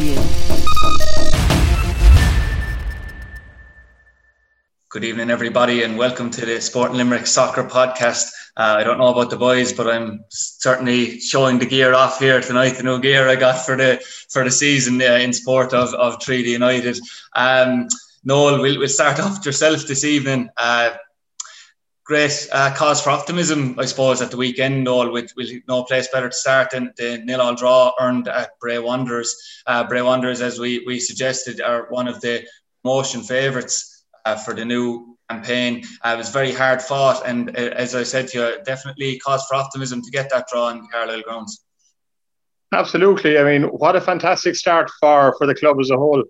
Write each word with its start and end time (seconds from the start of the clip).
you. 0.00 0.14
Good 4.88 5.04
evening, 5.04 5.30
everybody, 5.30 5.82
and 5.82 5.96
welcome 5.96 6.30
to 6.30 6.44
the 6.44 6.60
Sport 6.60 6.92
Limerick 6.92 7.26
Soccer 7.26 7.62
Podcast. 7.62 8.32
Uh, 8.56 8.76
I 8.78 8.84
don't 8.84 8.98
know 8.98 9.08
about 9.08 9.30
the 9.30 9.36
boys, 9.36 9.72
but 9.72 9.88
I'm 9.88 10.24
certainly 10.30 11.20
showing 11.20 11.58
the 11.58 11.66
gear 11.66 11.94
off 11.94 12.18
here 12.18 12.40
tonight. 12.40 12.70
The 12.70 12.82
new 12.82 12.98
gear 12.98 13.28
I 13.28 13.36
got 13.36 13.64
for 13.64 13.76
the 13.76 14.02
for 14.30 14.42
the 14.42 14.50
season 14.50 15.00
uh, 15.00 15.18
in 15.22 15.32
sport 15.32 15.72
of 15.72 15.94
of 15.94 16.18
Treaty 16.18 16.50
United. 16.50 16.98
Um, 17.36 17.86
Noel, 18.24 18.60
we'll, 18.60 18.78
we'll 18.78 18.88
start 18.88 19.20
off 19.20 19.38
with 19.38 19.46
yourself 19.46 19.86
this 19.86 20.04
evening. 20.04 20.48
Uh, 20.56 20.90
great 22.10 22.48
uh, 22.50 22.74
cause 22.74 23.00
for 23.00 23.10
optimism, 23.10 23.78
I 23.78 23.84
suppose, 23.84 24.20
at 24.20 24.32
the 24.32 24.36
weekend, 24.36 24.88
All 24.88 25.12
with, 25.12 25.32
with 25.36 25.48
no 25.68 25.84
place 25.84 26.08
better 26.08 26.28
to 26.28 26.34
start 26.34 26.70
than 26.72 26.92
the 26.96 27.18
nil 27.24 27.40
all 27.40 27.54
draw 27.54 27.92
earned 28.00 28.26
at 28.26 28.50
Bray 28.60 28.80
Wanderers. 28.80 29.32
Uh, 29.64 29.84
Bray 29.84 30.02
Wanderers, 30.02 30.40
as 30.40 30.58
we, 30.58 30.82
we 30.84 30.98
suggested, 30.98 31.60
are 31.60 31.86
one 31.88 32.08
of 32.08 32.20
the 32.20 32.44
motion 32.82 33.22
favourites 33.22 34.04
uh, 34.24 34.34
for 34.34 34.54
the 34.54 34.64
new 34.64 35.16
campaign. 35.30 35.84
Uh, 36.04 36.14
it 36.14 36.16
was 36.16 36.30
very 36.30 36.50
hard 36.52 36.82
fought, 36.82 37.22
and 37.24 37.50
uh, 37.50 37.70
as 37.84 37.94
I 37.94 38.02
said 38.02 38.26
to 38.30 38.38
you, 38.38 38.64
definitely 38.64 39.20
cause 39.20 39.46
for 39.46 39.54
optimism 39.54 40.02
to 40.02 40.10
get 40.10 40.30
that 40.30 40.48
draw 40.50 40.70
in 40.70 40.88
Carlisle 40.90 41.22
grounds. 41.22 41.64
Absolutely. 42.72 43.38
I 43.38 43.44
mean, 43.44 43.62
what 43.68 43.94
a 43.94 44.00
fantastic 44.00 44.56
start 44.56 44.90
for, 44.98 45.36
for 45.38 45.46
the 45.46 45.54
club 45.54 45.78
as 45.78 45.90
a 45.90 45.96
whole, 45.96 46.24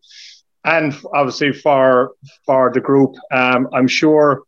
and 0.62 0.94
obviously 1.14 1.54
for 1.54 2.12
for 2.44 2.70
the 2.70 2.80
group. 2.80 3.16
Um, 3.32 3.66
I'm 3.72 3.88
sure 3.88 4.42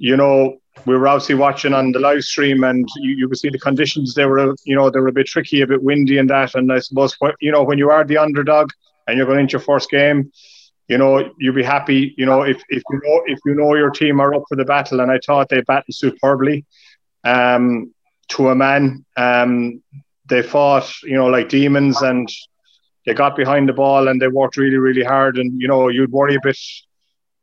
you 0.00 0.16
know, 0.16 0.56
we 0.86 0.96
were 0.96 1.06
obviously 1.06 1.34
watching 1.34 1.74
on 1.74 1.92
the 1.92 1.98
live 1.98 2.24
stream 2.24 2.64
and 2.64 2.88
you, 2.96 3.16
you 3.16 3.28
could 3.28 3.38
see 3.38 3.50
the 3.50 3.58
conditions. 3.58 4.14
They 4.14 4.24
were, 4.24 4.54
you 4.64 4.74
know, 4.74 4.88
they 4.88 4.98
were 4.98 5.08
a 5.08 5.12
bit 5.12 5.26
tricky, 5.26 5.60
a 5.60 5.66
bit 5.66 5.82
windy 5.82 6.16
and 6.16 6.30
that. 6.30 6.54
And 6.54 6.72
I 6.72 6.78
suppose, 6.78 7.14
you 7.40 7.52
know, 7.52 7.62
when 7.62 7.76
you 7.76 7.90
are 7.90 8.02
the 8.02 8.16
underdog 8.16 8.70
and 9.06 9.18
you're 9.18 9.26
going 9.26 9.40
into 9.40 9.52
your 9.52 9.60
first 9.60 9.90
game, 9.90 10.32
you 10.88 10.96
know, 10.96 11.30
you'll 11.38 11.54
be 11.54 11.62
happy, 11.62 12.14
you 12.16 12.24
know, 12.24 12.42
if, 12.42 12.62
if 12.70 12.82
you 12.90 13.00
know 13.04 13.22
if 13.26 13.38
you 13.44 13.54
know 13.54 13.74
your 13.74 13.90
team 13.90 14.20
are 14.20 14.34
up 14.34 14.44
for 14.48 14.56
the 14.56 14.64
battle. 14.64 15.00
And 15.00 15.12
I 15.12 15.20
thought 15.24 15.50
they 15.50 15.60
battled 15.60 15.94
superbly 15.94 16.64
um, 17.24 17.92
to 18.28 18.48
a 18.48 18.54
man. 18.54 19.04
Um, 19.18 19.82
they 20.30 20.42
fought, 20.42 20.90
you 21.02 21.14
know, 21.14 21.26
like 21.26 21.50
demons 21.50 22.00
and 22.00 22.26
they 23.04 23.12
got 23.12 23.36
behind 23.36 23.68
the 23.68 23.74
ball 23.74 24.08
and 24.08 24.20
they 24.20 24.28
worked 24.28 24.56
really, 24.56 24.78
really 24.78 25.04
hard. 25.04 25.36
And, 25.36 25.60
you 25.60 25.68
know, 25.68 25.88
you'd 25.88 26.10
worry 26.10 26.36
a 26.36 26.40
bit 26.42 26.58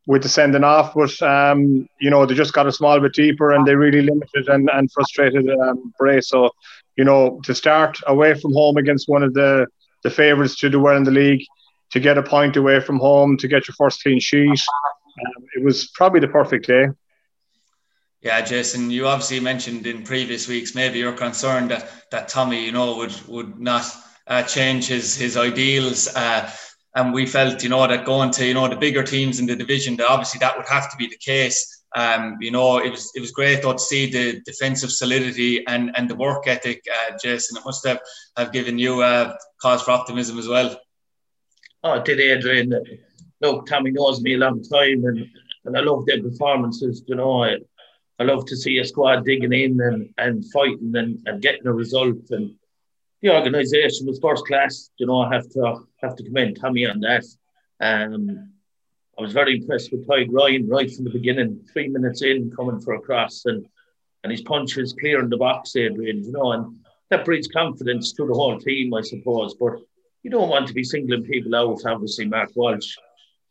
with 0.07 0.23
the 0.23 0.29
sending 0.29 0.63
off, 0.63 0.93
but 0.95 1.21
um, 1.21 1.87
you 1.99 2.09
know 2.09 2.25
they 2.25 2.33
just 2.33 2.53
got 2.53 2.65
a 2.65 2.71
small 2.71 2.99
bit 2.99 3.13
deeper 3.13 3.51
and 3.51 3.67
they 3.67 3.75
really 3.75 4.01
limited 4.01 4.47
and, 4.47 4.69
and 4.73 4.91
frustrated 4.91 5.47
um, 5.49 5.93
Bray. 5.99 6.21
So, 6.21 6.49
you 6.95 7.03
know, 7.03 7.39
to 7.43 7.53
start 7.53 7.99
away 8.07 8.33
from 8.33 8.53
home 8.53 8.77
against 8.77 9.07
one 9.07 9.21
of 9.21 9.33
the 9.33 9.67
the 10.03 10.09
favourites 10.09 10.57
to 10.59 10.69
do 10.69 10.79
well 10.79 10.95
in 10.95 11.03
the 11.03 11.11
league, 11.11 11.45
to 11.91 11.99
get 11.99 12.17
a 12.17 12.23
point 12.23 12.55
away 12.55 12.79
from 12.79 12.97
home, 12.99 13.37
to 13.37 13.47
get 13.47 13.67
your 13.67 13.75
first 13.75 14.01
clean 14.01 14.19
sheet, 14.19 14.49
um, 14.49 15.45
it 15.55 15.63
was 15.63 15.89
probably 15.89 16.21
the 16.21 16.27
perfect 16.27 16.67
day. 16.67 16.87
Yeah, 18.21 18.41
Jason, 18.41 18.89
you 18.89 19.07
obviously 19.07 19.39
mentioned 19.41 19.85
in 19.85 20.03
previous 20.03 20.47
weeks 20.47 20.73
maybe 20.73 20.99
you're 20.99 21.13
concerned 21.13 21.71
that 21.71 21.91
that 22.11 22.29
Tommy, 22.29 22.63
you 22.65 22.71
know, 22.71 22.95
would 22.95 23.27
would 23.27 23.59
not 23.59 23.85
uh, 24.25 24.43
change 24.43 24.87
his 24.87 25.17
his 25.17 25.35
ideals. 25.35 26.07
Uh, 26.15 26.49
and 26.97 27.13
we 27.13 27.27
felt, 27.27 27.61
you 27.61 27.69
know, 27.69 27.85
that 27.87 28.05
going 28.05 28.31
to, 28.31 28.43
you 28.43 28.55
know, 28.55 28.67
the 28.67 28.75
bigger 28.75 29.03
teams 29.03 29.39
in 29.39 29.45
the 29.45 29.55
division, 29.55 29.95
that 29.97 30.09
obviously 30.09 30.39
that 30.39 30.57
would 30.57 30.67
have 30.67 30.89
to 30.89 30.97
be 30.97 31.07
the 31.07 31.17
case. 31.17 31.85
Um, 31.95 32.37
you 32.41 32.49
know, 32.49 32.79
it 32.79 32.89
was 32.89 33.11
it 33.15 33.21
was 33.21 33.31
great 33.31 33.61
though 33.61 33.73
to 33.73 33.79
see 33.79 34.09
the 34.09 34.41
defensive 34.45 34.91
solidity 34.91 35.65
and, 35.67 35.91
and 35.95 36.09
the 36.09 36.15
work 36.15 36.47
ethic, 36.47 36.83
uh, 36.91 37.15
Jason. 37.23 37.55
It 37.55 37.63
must 37.63 37.85
have, 37.85 37.99
have 38.35 38.51
given 38.51 38.79
you 38.79 39.03
uh, 39.03 39.35
cause 39.61 39.83
for 39.83 39.91
optimism 39.91 40.39
as 40.39 40.47
well. 40.47 40.75
Oh, 41.83 42.01
did, 42.01 42.19
Adrian. 42.19 42.73
Look, 43.41 43.67
Tommy 43.67 43.91
knows 43.91 44.19
me 44.19 44.33
a 44.33 44.37
long 44.39 44.63
time, 44.63 45.05
and, 45.05 45.27
and 45.65 45.77
I 45.77 45.81
love 45.81 46.07
their 46.07 46.21
performances. 46.21 47.03
You 47.05 47.15
know, 47.15 47.43
I, 47.43 47.57
I 48.19 48.23
love 48.23 48.47
to 48.47 48.57
see 48.57 48.79
a 48.79 48.85
squad 48.85 49.23
digging 49.23 49.53
in 49.53 49.79
and, 49.79 50.11
and 50.17 50.43
fighting 50.51 50.93
and, 50.95 51.19
and 51.27 51.43
getting 51.43 51.67
a 51.67 51.73
result. 51.73 52.31
And 52.31 52.55
the 53.21 53.35
organisation 53.35 54.05
was 54.05 54.19
first 54.19 54.45
class. 54.45 54.89
You 54.97 55.07
know, 55.07 55.21
I 55.21 55.33
have 55.33 55.49
to 55.49 55.87
have 56.01 56.15
to 56.15 56.23
commend 56.23 56.59
Tommy 56.59 56.85
on 56.85 56.99
that. 57.01 57.25
Um, 57.79 58.51
I 59.17 59.21
was 59.21 59.33
very 59.33 59.57
impressed 59.57 59.91
with 59.91 60.07
Ty 60.07 60.27
Ryan 60.29 60.67
right 60.67 60.91
from 60.91 61.05
the 61.05 61.11
beginning. 61.11 61.65
Three 61.73 61.87
minutes 61.87 62.21
in, 62.21 62.51
coming 62.55 62.79
for 62.79 62.93
a 62.93 63.01
cross, 63.01 63.45
and 63.45 63.67
and 64.23 64.31
his 64.31 64.41
punches 64.41 64.93
clearing 64.93 65.29
the 65.29 65.37
box, 65.37 65.75
Adrian. 65.75 66.23
You 66.23 66.31
know, 66.31 66.51
and 66.51 66.77
that 67.09 67.25
breeds 67.25 67.47
confidence 67.47 68.13
to 68.13 68.27
the 68.27 68.33
whole 68.33 68.59
team, 68.59 68.93
I 68.93 69.01
suppose. 69.01 69.55
But 69.55 69.79
you 70.23 70.29
don't 70.29 70.49
want 70.49 70.67
to 70.67 70.73
be 70.73 70.83
singling 70.83 71.23
people 71.23 71.55
out. 71.55 71.85
Obviously, 71.85 72.25
Mark 72.25 72.51
Walsh, 72.55 72.95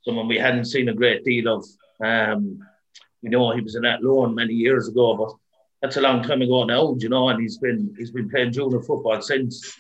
someone 0.03 0.29
we 0.29 0.39
hadn't 0.39 0.67
seen 0.67 0.89
a 0.89 0.95
great 0.95 1.25
deal 1.25 1.49
of. 1.49 1.65
Um, 2.05 2.61
you 3.23 3.31
know, 3.31 3.51
he 3.53 3.61
was 3.61 3.75
in 3.75 3.83
that 3.83 4.03
loan 4.05 4.35
many 4.35 4.53
years 4.53 4.87
ago, 4.87 5.17
but 5.17 5.35
that's 5.87 5.97
a 5.97 6.01
long 6.01 6.21
time 6.21 6.43
ago 6.43 6.65
now, 6.65 6.97
you 6.99 7.09
know, 7.09 7.29
and 7.29 7.41
he's 7.41 7.59
been 7.59 7.95
he's 7.97 8.11
been 8.11 8.29
playing 8.29 8.51
junior 8.51 8.81
football 8.81 9.23
since. 9.23 9.73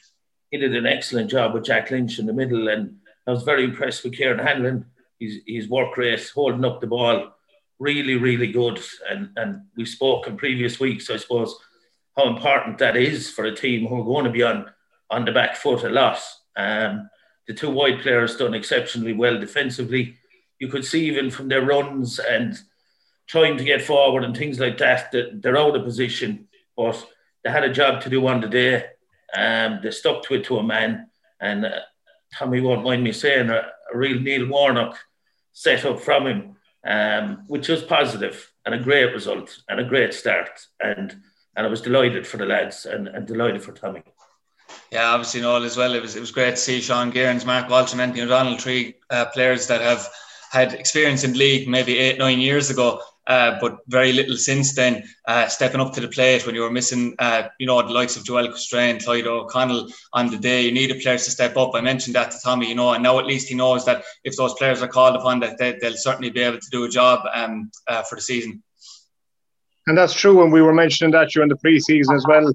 He 0.52 0.58
did 0.58 0.76
an 0.76 0.86
excellent 0.86 1.28
job 1.28 1.52
with 1.52 1.64
Jack 1.64 1.90
Lynch 1.90 2.20
in 2.20 2.26
the 2.26 2.32
middle, 2.32 2.68
and 2.68 2.98
I 3.26 3.32
was 3.32 3.42
very 3.42 3.64
impressed 3.64 4.04
with 4.04 4.12
Kieran 4.12 4.38
Hanlon. 4.38 4.86
His 5.18 5.40
his 5.44 5.68
work 5.68 5.96
rate, 5.96 6.30
holding 6.32 6.64
up 6.64 6.80
the 6.80 6.86
ball, 6.86 7.34
really, 7.80 8.14
really 8.14 8.52
good. 8.52 8.80
And 9.10 9.30
and 9.36 9.62
we 9.76 9.84
spoke 9.84 10.28
in 10.28 10.36
previous 10.36 10.78
weeks, 10.78 11.10
I 11.10 11.16
suppose, 11.16 11.56
how 12.16 12.28
important 12.28 12.78
that 12.78 12.96
is 12.96 13.28
for 13.28 13.44
a 13.46 13.56
team 13.56 13.88
who 13.88 14.00
are 14.00 14.04
going 14.04 14.26
to 14.26 14.30
be 14.30 14.44
on 14.44 14.66
on 15.10 15.24
the 15.24 15.32
back 15.32 15.56
foot 15.56 15.82
a 15.82 15.90
lot. 15.90 16.20
Um, 16.56 17.10
the 17.48 17.54
two 17.54 17.70
wide 17.70 18.00
players 18.00 18.36
done 18.36 18.54
exceptionally 18.54 19.12
well 19.12 19.40
defensively. 19.40 20.14
You 20.60 20.68
could 20.68 20.84
see 20.84 21.06
even 21.06 21.32
from 21.32 21.48
their 21.48 21.62
runs 21.62 22.20
and 22.20 22.56
trying 23.26 23.56
to 23.58 23.64
get 23.64 23.82
forward 23.82 24.24
and 24.24 24.36
things 24.36 24.60
like 24.60 24.78
that, 24.78 25.12
they're 25.12 25.58
out 25.58 25.76
of 25.76 25.84
position, 25.84 26.48
but 26.76 27.04
they 27.42 27.50
had 27.50 27.64
a 27.64 27.72
job 27.72 28.00
to 28.02 28.10
do 28.10 28.26
on 28.26 28.40
the 28.40 28.48
day. 28.48 28.84
Um, 29.36 29.80
they 29.82 29.90
stuck 29.90 30.22
to 30.24 30.34
it 30.34 30.44
to 30.44 30.58
a 30.58 30.62
man, 30.62 31.08
and 31.40 31.64
uh, 31.64 31.80
Tommy 32.34 32.60
won't 32.60 32.84
mind 32.84 33.02
me 33.02 33.12
saying 33.12 33.50
a, 33.50 33.70
a 33.92 33.96
real 33.96 34.20
Neil 34.20 34.46
Warnock 34.46 34.96
set 35.52 35.84
up 35.84 36.00
from 36.00 36.26
him, 36.26 36.56
um, 36.86 37.44
which 37.48 37.68
was 37.68 37.82
positive 37.82 38.50
and 38.64 38.74
a 38.74 38.78
great 38.78 39.12
result 39.12 39.62
and 39.68 39.80
a 39.80 39.84
great 39.84 40.14
start. 40.14 40.66
And 40.80 41.16
and 41.56 41.66
I 41.66 41.70
was 41.70 41.80
delighted 41.80 42.26
for 42.26 42.36
the 42.36 42.44
lads 42.44 42.84
and, 42.84 43.08
and 43.08 43.26
delighted 43.26 43.62
for 43.62 43.72
Tommy. 43.72 44.02
Yeah, 44.90 45.06
obviously, 45.06 45.40
Noel 45.40 45.64
as 45.64 45.76
well. 45.76 45.94
It 45.94 46.02
was 46.02 46.16
it 46.16 46.20
was 46.20 46.30
great 46.30 46.52
to 46.52 46.56
see 46.56 46.80
Sean 46.80 47.12
Gearns, 47.12 47.44
Mark 47.44 47.68
Walton, 47.68 48.00
Anthony 48.00 48.22
O'Donnell, 48.22 48.58
three 48.58 48.94
uh, 49.10 49.26
players 49.26 49.66
that 49.66 49.80
have 49.80 50.08
had 50.52 50.72
experience 50.72 51.24
in 51.24 51.32
league 51.32 51.68
maybe 51.68 51.98
eight 51.98 52.18
nine 52.18 52.38
years 52.38 52.70
ago 52.70 53.02
uh, 53.26 53.58
but 53.60 53.78
very 53.88 54.12
little 54.12 54.36
since 54.36 54.74
then. 54.74 55.02
Uh, 55.26 55.46
stepping 55.48 55.80
up 55.80 55.92
to 55.92 56.00
the 56.00 56.08
plate 56.08 56.46
when 56.46 56.54
you 56.54 56.60
were 56.60 56.70
missing, 56.70 57.14
uh, 57.18 57.48
you 57.58 57.66
know, 57.66 57.80
the 57.82 57.92
likes 57.92 58.16
of 58.16 58.24
Joel 58.24 58.48
Coustrain, 58.48 59.02
Clyde 59.02 59.26
O'Connell 59.26 59.88
on 60.12 60.30
the 60.30 60.38
day, 60.38 60.62
you 60.62 60.72
needed 60.72 61.02
players 61.02 61.24
to 61.24 61.30
step 61.30 61.56
up. 61.56 61.74
I 61.74 61.80
mentioned 61.80 62.14
that 62.14 62.30
to 62.30 62.38
Tommy, 62.42 62.68
you 62.68 62.74
know, 62.74 62.92
and 62.92 63.02
now 63.02 63.18
at 63.18 63.26
least 63.26 63.48
he 63.48 63.54
knows 63.54 63.84
that 63.86 64.04
if 64.24 64.36
those 64.36 64.54
players 64.54 64.82
are 64.82 64.88
called 64.88 65.16
upon, 65.16 65.40
that 65.40 65.58
they, 65.58 65.78
will 65.82 65.96
certainly 65.96 66.30
be 66.30 66.40
able 66.40 66.58
to 66.58 66.70
do 66.70 66.84
a 66.84 66.88
job 66.88 67.26
um, 67.34 67.70
uh, 67.88 68.02
for 68.02 68.16
the 68.16 68.22
season. 68.22 68.62
And 69.86 69.96
that's 69.96 70.14
true. 70.14 70.42
And 70.42 70.52
we 70.52 70.62
were 70.62 70.74
mentioning 70.74 71.12
that 71.12 71.30
during 71.30 71.48
the 71.48 71.56
preseason 71.56 72.14
as 72.14 72.24
well. 72.26 72.52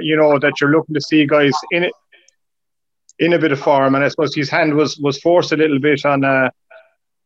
You 0.00 0.16
know 0.16 0.38
that 0.38 0.60
you're 0.60 0.70
looking 0.70 0.94
to 0.94 1.00
see 1.00 1.26
guys 1.26 1.52
in 1.72 1.82
it 1.82 1.92
in 3.18 3.32
a 3.32 3.38
bit 3.38 3.50
of 3.50 3.58
form, 3.58 3.96
and 3.96 4.04
I 4.04 4.08
suppose 4.08 4.32
his 4.32 4.48
hand 4.48 4.74
was 4.74 4.96
was 4.98 5.18
forced 5.18 5.50
a 5.50 5.56
little 5.56 5.80
bit 5.80 6.04
on 6.04 6.24
uh, 6.24 6.50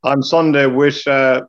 on 0.04 0.22
Sunday 0.22 0.66
with 0.66 1.06
uh, 1.06 1.42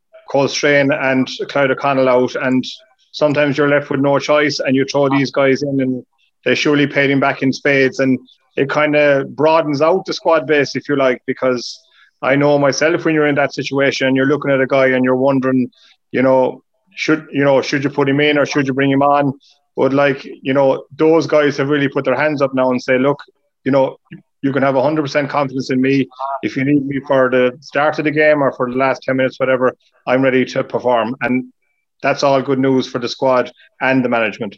Strain 0.47 0.91
and 0.91 1.27
Clyde 1.49 1.71
O'Connell 1.71 2.09
out, 2.09 2.35
and 2.35 2.63
sometimes 3.11 3.57
you're 3.57 3.69
left 3.69 3.89
with 3.89 3.99
no 3.99 4.19
choice, 4.19 4.59
and 4.59 4.75
you 4.75 4.85
throw 4.85 5.09
these 5.09 5.31
guys 5.31 5.63
in, 5.63 5.81
and 5.81 6.05
they 6.45 6.55
surely 6.55 6.87
paid 6.87 7.09
him 7.09 7.19
back 7.19 7.41
in 7.41 7.51
spades, 7.51 7.99
and 7.99 8.19
it 8.55 8.69
kind 8.69 8.95
of 8.95 9.35
broadens 9.35 9.81
out 9.81 10.05
the 10.05 10.13
squad 10.13 10.47
base, 10.47 10.75
if 10.75 10.89
you 10.89 10.95
like, 10.95 11.21
because 11.25 11.79
I 12.21 12.35
know 12.35 12.57
myself 12.57 13.05
when 13.05 13.13
you're 13.13 13.27
in 13.27 13.35
that 13.35 13.53
situation, 13.53 14.15
you're 14.15 14.25
looking 14.25 14.51
at 14.51 14.61
a 14.61 14.67
guy 14.67 14.87
and 14.87 15.05
you're 15.05 15.15
wondering, 15.15 15.71
you 16.11 16.21
know, 16.21 16.63
should 16.95 17.27
you 17.31 17.43
know 17.43 17.61
should 17.61 17.83
you 17.83 17.91
put 17.91 18.09
him 18.09 18.19
in 18.19 18.37
or 18.37 18.45
should 18.45 18.67
you 18.67 18.73
bring 18.73 18.89
him 18.89 19.03
on? 19.03 19.39
But 19.75 19.93
like 19.93 20.25
you 20.25 20.53
know, 20.53 20.85
those 20.91 21.27
guys 21.27 21.57
have 21.57 21.69
really 21.69 21.87
put 21.87 22.05
their 22.05 22.15
hands 22.15 22.41
up 22.41 22.53
now 22.55 22.71
and 22.71 22.81
say, 22.81 22.97
look, 22.97 23.21
you 23.63 23.71
know, 23.71 23.97
you 24.41 24.53
can 24.53 24.63
have 24.63 24.75
100% 24.75 25.29
confidence 25.29 25.69
in 25.71 25.81
me. 25.81 26.07
If 26.43 26.55
you 26.55 26.63
need 26.63 26.85
me 26.85 26.99
for 27.07 27.29
the 27.29 27.57
start 27.61 27.99
of 27.99 28.05
the 28.05 28.11
game 28.11 28.41
or 28.41 28.51
for 28.51 28.69
the 28.69 28.77
last 28.77 29.03
10 29.03 29.17
minutes, 29.17 29.39
whatever, 29.39 29.75
I'm 30.05 30.21
ready 30.21 30.45
to 30.45 30.63
perform. 30.63 31.15
And 31.21 31.51
that's 32.01 32.23
all 32.23 32.41
good 32.41 32.59
news 32.59 32.87
for 32.87 32.99
the 32.99 33.09
squad 33.09 33.51
and 33.81 34.03
the 34.03 34.09
management. 34.09 34.57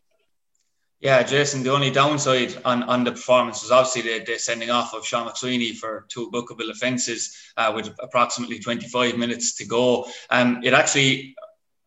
Yeah, 1.02 1.24
Jason, 1.24 1.64
the 1.64 1.72
only 1.72 1.92
downside 1.92 2.58
on, 2.66 2.84
on 2.84 3.06
the 3.06 3.12
performance 3.12 3.62
was 3.62 3.72
obviously 3.72 4.02
the, 4.02 4.26
the 4.26 4.38
sending 4.38 4.70
off 4.70 4.94
of 4.94 5.06
Sean 5.06 5.26
McSweeney 5.26 5.74
for 5.74 6.06
two 6.10 6.30
bookable 6.30 6.70
offences 6.70 7.38
uh, 7.56 7.72
with 7.74 7.96
approximately 8.00 8.60
25 8.60 9.18
minutes 9.18 9.56
to 9.56 9.66
go. 9.66 10.08
Um, 10.30 10.60
it 10.62 10.74
actually 10.74 11.38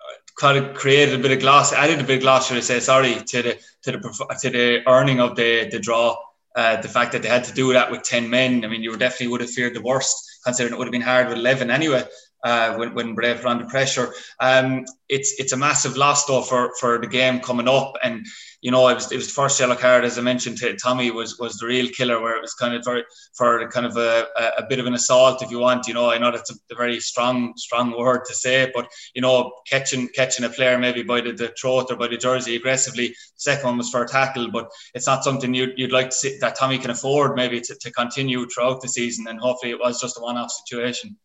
uh, 0.00 0.40
kind 0.40 0.56
of 0.56 0.74
created 0.74 1.20
a 1.20 1.22
bit 1.22 1.30
of 1.30 1.40
gloss, 1.40 1.74
added 1.74 2.00
a 2.00 2.04
bit 2.04 2.16
of 2.16 2.22
gloss, 2.22 2.48
should 2.48 2.56
I 2.56 2.60
say, 2.60 2.80
sorry, 2.80 3.16
to 3.16 3.42
the 3.42 3.58
to 3.82 3.92
the 3.92 4.36
to 4.40 4.48
the 4.48 4.88
earning 4.88 5.20
of 5.20 5.36
the 5.36 5.68
the 5.70 5.78
draw 5.78 6.16
uh, 6.54 6.80
the 6.80 6.88
fact 6.88 7.12
that 7.12 7.22
they 7.22 7.28
had 7.28 7.44
to 7.44 7.52
do 7.52 7.72
that 7.72 7.90
with 7.90 8.02
10 8.02 8.28
men, 8.28 8.64
I 8.64 8.68
mean, 8.68 8.82
you 8.82 8.96
definitely 8.96 9.28
would 9.28 9.40
have 9.40 9.50
feared 9.50 9.74
the 9.74 9.82
worst, 9.82 10.16
considering 10.44 10.74
it 10.74 10.78
would 10.78 10.86
have 10.86 10.92
been 10.92 11.00
hard 11.00 11.28
with 11.28 11.38
11 11.38 11.70
anyway. 11.70 12.04
Uh, 12.44 12.74
when, 12.74 12.92
when 12.94 13.14
Bray 13.14 13.34
were 13.34 13.46
under 13.46 13.64
pressure, 13.66 14.12
um, 14.40 14.84
it's 15.08 15.38
it's 15.38 15.52
a 15.52 15.56
massive 15.56 15.96
loss 15.96 16.24
though 16.26 16.42
for, 16.42 16.72
for 16.80 16.98
the 16.98 17.06
game 17.06 17.38
coming 17.38 17.68
up, 17.68 17.94
and 18.02 18.26
you 18.62 18.70
know, 18.70 18.88
it 18.88 18.94
was 18.94 19.12
it 19.12 19.16
was 19.16 19.26
the 19.26 19.32
first 19.32 19.60
yellow 19.60 19.76
card, 19.76 20.04
as 20.04 20.18
I 20.18 20.22
mentioned 20.22 20.58
to 20.58 20.76
Tommy, 20.76 21.10
was 21.10 21.38
was 21.38 21.58
the 21.58 21.66
real 21.66 21.88
killer, 21.88 22.20
where 22.20 22.36
it 22.36 22.40
was 22.42 22.54
kind 22.54 22.74
of 22.74 22.84
for 22.84 23.02
for 23.34 23.68
kind 23.68 23.86
of 23.86 23.96
a, 23.96 24.26
a 24.58 24.64
bit 24.68 24.78
of 24.78 24.86
an 24.86 24.94
assault, 24.94 25.42
if 25.42 25.50
you 25.50 25.58
want. 25.58 25.86
You 25.88 25.94
know, 25.94 26.10
I 26.10 26.18
know 26.18 26.30
that's 26.30 26.50
a, 26.50 26.54
a 26.70 26.76
very 26.76 27.00
strong 27.00 27.54
strong 27.56 27.96
word 27.96 28.24
to 28.26 28.34
say, 28.34 28.70
but 28.74 28.88
you 29.14 29.22
know, 29.22 29.52
catching 29.68 30.08
catching 30.08 30.44
a 30.44 30.48
player 30.48 30.78
maybe 30.78 31.02
by 31.02 31.20
the, 31.20 31.32
the 31.32 31.52
throat 31.60 31.90
or 31.90 31.96
by 31.96 32.08
the 32.08 32.16
jersey 32.16 32.56
aggressively. 32.56 33.14
Second 33.36 33.66
one 33.66 33.78
was 33.78 33.90
for 33.90 34.02
a 34.02 34.08
tackle, 34.08 34.50
but 34.50 34.70
it's 34.94 35.06
not 35.06 35.24
something 35.24 35.52
you'd, 35.52 35.74
you'd 35.76 35.92
like 35.92 36.10
to 36.10 36.16
see 36.16 36.38
that 36.38 36.56
Tommy 36.56 36.78
can 36.78 36.90
afford 36.90 37.36
maybe 37.36 37.60
to, 37.60 37.74
to 37.74 37.90
continue 37.90 38.46
throughout 38.46 38.80
the 38.80 38.88
season, 38.88 39.26
and 39.28 39.40
hopefully 39.40 39.72
it 39.72 39.80
was 39.80 40.00
just 40.00 40.16
a 40.18 40.20
one-off 40.20 40.50
situation. 40.50 41.16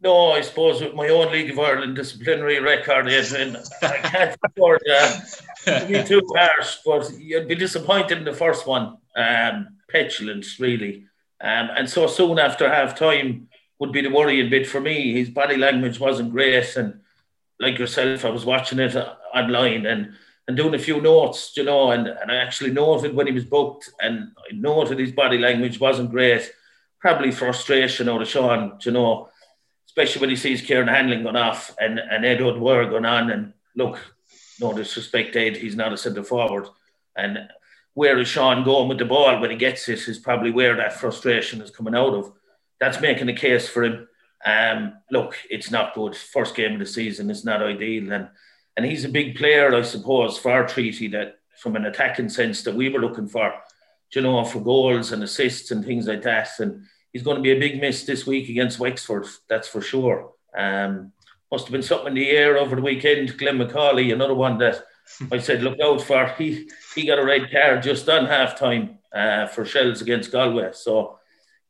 No, 0.00 0.32
I 0.32 0.42
suppose 0.42 0.82
with 0.82 0.94
my 0.94 1.08
own 1.08 1.32
League 1.32 1.50
of 1.50 1.58
Ireland 1.58 1.96
disciplinary 1.96 2.60
record, 2.60 3.08
Adrian, 3.08 3.56
I 3.82 3.96
can't 3.96 4.36
afford 4.44 4.82
uh, 4.90 5.20
to 5.64 5.86
be 5.86 6.04
too 6.04 6.22
harsh, 6.36 6.78
but 6.84 7.10
you'd 7.18 7.48
be 7.48 7.54
disappointed 7.54 8.18
in 8.18 8.24
the 8.24 8.34
first 8.34 8.66
one. 8.66 8.98
Um, 9.16 9.68
petulance, 9.88 10.60
really. 10.60 11.06
Um, 11.40 11.70
and 11.76 11.88
so 11.88 12.06
soon 12.06 12.38
after 12.38 12.68
half 12.68 12.98
time 12.98 13.48
would 13.78 13.92
be 13.92 14.02
the 14.02 14.10
worrying 14.10 14.50
bit 14.50 14.66
for 14.66 14.80
me. 14.80 15.14
His 15.14 15.30
body 15.30 15.56
language 15.56 15.98
wasn't 15.98 16.32
great. 16.32 16.76
And 16.76 17.00
like 17.58 17.78
yourself, 17.78 18.26
I 18.26 18.30
was 18.30 18.44
watching 18.44 18.78
it 18.78 18.94
online 19.34 19.86
and, 19.86 20.12
and 20.46 20.56
doing 20.58 20.74
a 20.74 20.78
few 20.78 21.00
notes, 21.00 21.56
you 21.56 21.64
know, 21.64 21.92
and, 21.92 22.06
and 22.06 22.30
I 22.30 22.36
actually 22.36 22.70
noted 22.70 23.14
when 23.14 23.26
he 23.26 23.32
was 23.32 23.44
booked 23.44 23.90
and 24.00 24.32
I 24.38 24.54
noted 24.54 24.98
his 24.98 25.12
body 25.12 25.38
language 25.38 25.80
wasn't 25.80 26.10
great. 26.10 26.52
Probably 27.00 27.30
frustration 27.30 28.10
out 28.10 28.22
of 28.22 28.28
Sean, 28.28 28.78
you 28.84 28.92
know 28.92 29.30
especially 29.96 30.20
when 30.20 30.30
he 30.30 30.36
sees 30.36 30.60
Kieran 30.60 30.88
Hanlon 30.88 31.22
going 31.22 31.36
off 31.36 31.74
and, 31.80 31.98
and 31.98 32.22
Ed 32.22 32.42
O'Dwyer 32.42 32.90
going 32.90 33.06
on. 33.06 33.30
And 33.30 33.54
look, 33.74 33.98
no 34.60 34.74
disrespect, 34.74 35.34
Ed, 35.36 35.56
he's 35.56 35.74
not 35.74 35.92
a 35.92 35.96
centre 35.96 36.22
forward. 36.22 36.66
And 37.16 37.38
where 37.94 38.18
is 38.18 38.28
Sean 38.28 38.62
going 38.62 38.88
with 38.88 38.98
the 38.98 39.06
ball 39.06 39.40
when 39.40 39.50
he 39.50 39.56
gets 39.56 39.88
it 39.88 40.06
is 40.06 40.18
probably 40.18 40.50
where 40.50 40.76
that 40.76 41.00
frustration 41.00 41.62
is 41.62 41.70
coming 41.70 41.94
out 41.94 42.12
of. 42.12 42.32
That's 42.78 43.00
making 43.00 43.30
a 43.30 43.34
case 43.34 43.66
for 43.70 43.84
him. 43.84 44.08
Um, 44.44 44.98
look, 45.10 45.34
it's 45.48 45.70
not 45.70 45.94
good. 45.94 46.14
First 46.14 46.54
game 46.54 46.74
of 46.74 46.78
the 46.78 46.86
season 46.86 47.30
is 47.30 47.42
not 47.42 47.62
ideal. 47.62 48.12
And 48.12 48.28
and 48.76 48.84
he's 48.84 49.06
a 49.06 49.08
big 49.08 49.36
player, 49.36 49.74
I 49.74 49.80
suppose, 49.80 50.36
for 50.36 50.50
our 50.50 50.66
treaty 50.68 51.08
that 51.08 51.38
from 51.56 51.74
an 51.74 51.86
attacking 51.86 52.28
sense 52.28 52.62
that 52.64 52.74
we 52.74 52.90
were 52.90 53.00
looking 53.00 53.26
for, 53.26 53.54
you 54.14 54.20
know, 54.20 54.44
for 54.44 54.60
goals 54.60 55.12
and 55.12 55.22
assists 55.22 55.70
and 55.70 55.82
things 55.82 56.06
like 56.06 56.20
that. 56.22 56.50
And 56.58 56.84
he's 57.16 57.22
going 57.22 57.38
to 57.38 57.42
be 57.42 57.52
a 57.52 57.58
big 57.58 57.80
miss 57.80 58.04
this 58.04 58.26
week 58.26 58.50
against 58.50 58.78
Wexford, 58.78 59.26
that's 59.48 59.68
for 59.68 59.80
sure. 59.80 60.32
Um, 60.54 61.12
must 61.50 61.64
have 61.64 61.72
been 61.72 61.82
something 61.82 62.08
in 62.08 62.14
the 62.14 62.28
air 62.28 62.58
over 62.58 62.76
the 62.76 62.82
weekend. 62.82 63.38
Glen 63.38 63.56
McAuley, 63.56 64.12
another 64.12 64.34
one 64.34 64.58
that 64.58 64.84
I 65.32 65.38
said 65.38 65.62
look 65.62 65.78
out 65.82 66.02
for. 66.02 66.26
He 66.36 66.68
he 66.94 67.06
got 67.06 67.18
a 67.18 67.24
red 67.24 67.50
card 67.50 67.82
just 67.82 68.06
on 68.10 68.26
half 68.26 68.58
time 68.58 68.98
uh, 69.14 69.46
for 69.46 69.64
Shells 69.64 70.02
against 70.02 70.30
Galway. 70.30 70.72
So 70.74 71.18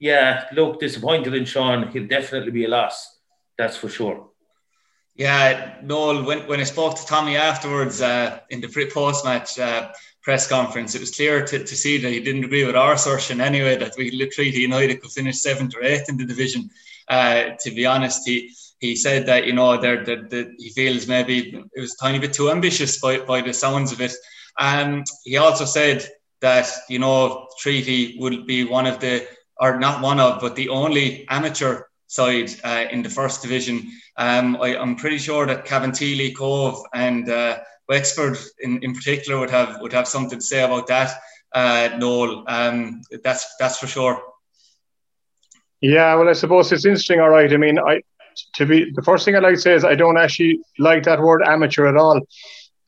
yeah, 0.01 0.47
look, 0.53 0.81
disappointed 0.81 1.33
in 1.33 1.45
Sean. 1.45 1.93
He'll 1.93 2.09
definitely 2.09 2.51
be 2.51 2.65
a 2.65 2.69
loss. 2.69 3.21
That's 3.57 3.77
for 3.77 3.89
sure. 3.89 4.29
Yeah, 5.15 5.77
Noel, 5.81 6.25
when, 6.25 6.41
when 6.49 6.59
I 6.59 6.65
spoke 6.65 6.97
to 6.97 7.07
Tommy 7.07 7.37
afterwards 7.37 8.03
uh, 8.03 8.41
in 8.51 8.61
the 8.61 8.69
pre 8.69 8.91
post 8.91 9.25
match, 9.25 9.61
uh, 9.61 9.93
press 10.27 10.49
conference, 10.49 10.97
it 10.97 11.01
was 11.01 11.13
clear 11.13 11.47
to, 11.47 11.63
to 11.63 11.77
see 11.77 11.99
that 11.99 12.11
he 12.11 12.19
didn't 12.19 12.45
agree 12.45 12.65
with 12.65 12.75
our 12.75 12.95
assertion 12.95 13.41
anyway 13.41 13.77
that 13.77 13.95
we 13.97 14.11
Treaty 14.27 14.59
United 14.59 15.01
could 15.01 15.13
finish 15.13 15.39
seventh 15.39 15.77
or 15.77 15.85
eighth 15.85 16.09
in 16.09 16.17
the 16.17 16.27
division. 16.27 16.69
Uh, 17.09 17.51
to 17.61 17.71
be 17.71 17.87
honest, 17.87 18.27
he 18.27 18.53
he 18.81 18.97
said 18.97 19.25
that 19.27 19.47
you 19.47 19.53
know 19.53 19.81
that 19.81 20.05
that 20.05 20.49
he 20.59 20.71
feels 20.71 21.07
maybe 21.07 21.37
it 21.77 21.81
was 21.81 21.95
a 21.95 22.05
tiny 22.05 22.19
bit 22.19 22.33
too 22.33 22.51
ambitious 22.51 23.01
by, 23.01 23.21
by 23.21 23.41
the 23.41 23.53
sounds 23.53 23.93
of 23.93 24.01
it. 24.01 24.15
And 24.59 25.07
he 25.23 25.37
also 25.37 25.65
said 25.65 26.05
that 26.41 26.69
you 26.89 26.99
know 26.99 27.47
Treaty 27.61 28.17
would 28.19 28.47
be 28.47 28.65
one 28.65 28.87
of 28.87 28.99
the 28.99 29.29
or 29.59 29.79
not 29.79 30.03
one 30.03 30.19
of 30.19 30.41
but 30.41 30.57
the 30.57 30.71
only 30.71 31.25
amateur 31.29 31.83
side 32.09 32.51
uh, 32.65 32.87
in 32.91 33.01
the 33.03 33.11
first 33.19 33.43
division. 33.43 33.77
Um, 34.17 34.57
I, 34.61 34.75
am 34.75 34.97
pretty 34.97 35.19
sure 35.19 35.47
that 35.47 35.67
Cabinteely 35.67 36.35
Cobh 36.35 36.83
and 36.93 37.29
uh, 37.29 37.59
Wexford 37.89 38.37
in, 38.61 38.83
in 38.83 38.95
particular 38.95 39.39
would 39.39 39.51
have 39.51 39.81
would 39.81 39.93
have 39.93 40.09
something 40.09 40.39
to 40.39 40.45
say 40.45 40.63
about 40.63 40.87
that. 40.89 41.19
Uh, 41.53 41.91
Noel, 41.99 42.45
um, 42.49 43.01
that's 43.23 43.55
that's 43.59 43.79
for 43.79 43.87
sure. 43.87 44.23
Yeah, 45.81 46.15
well, 46.15 46.29
I 46.29 46.33
suppose 46.33 46.73
it's 46.73 46.85
interesting. 46.85 47.21
All 47.21 47.31
right, 47.31 47.53
I 47.53 47.57
mean, 47.57 47.79
I 47.79 48.03
to 48.55 48.67
be 48.67 48.91
the 48.95 49.03
first 49.03 49.25
thing 49.25 49.37
I'd 49.37 49.43
like 49.43 49.55
to 49.55 49.61
say 49.61 49.75
is 49.75 49.85
I 49.85 49.95
don't 49.95 50.19
actually 50.19 50.61
like 50.79 51.05
that 51.05 51.21
word 51.21 51.43
amateur 51.47 51.87
at 51.87 51.97
all, 51.97 52.21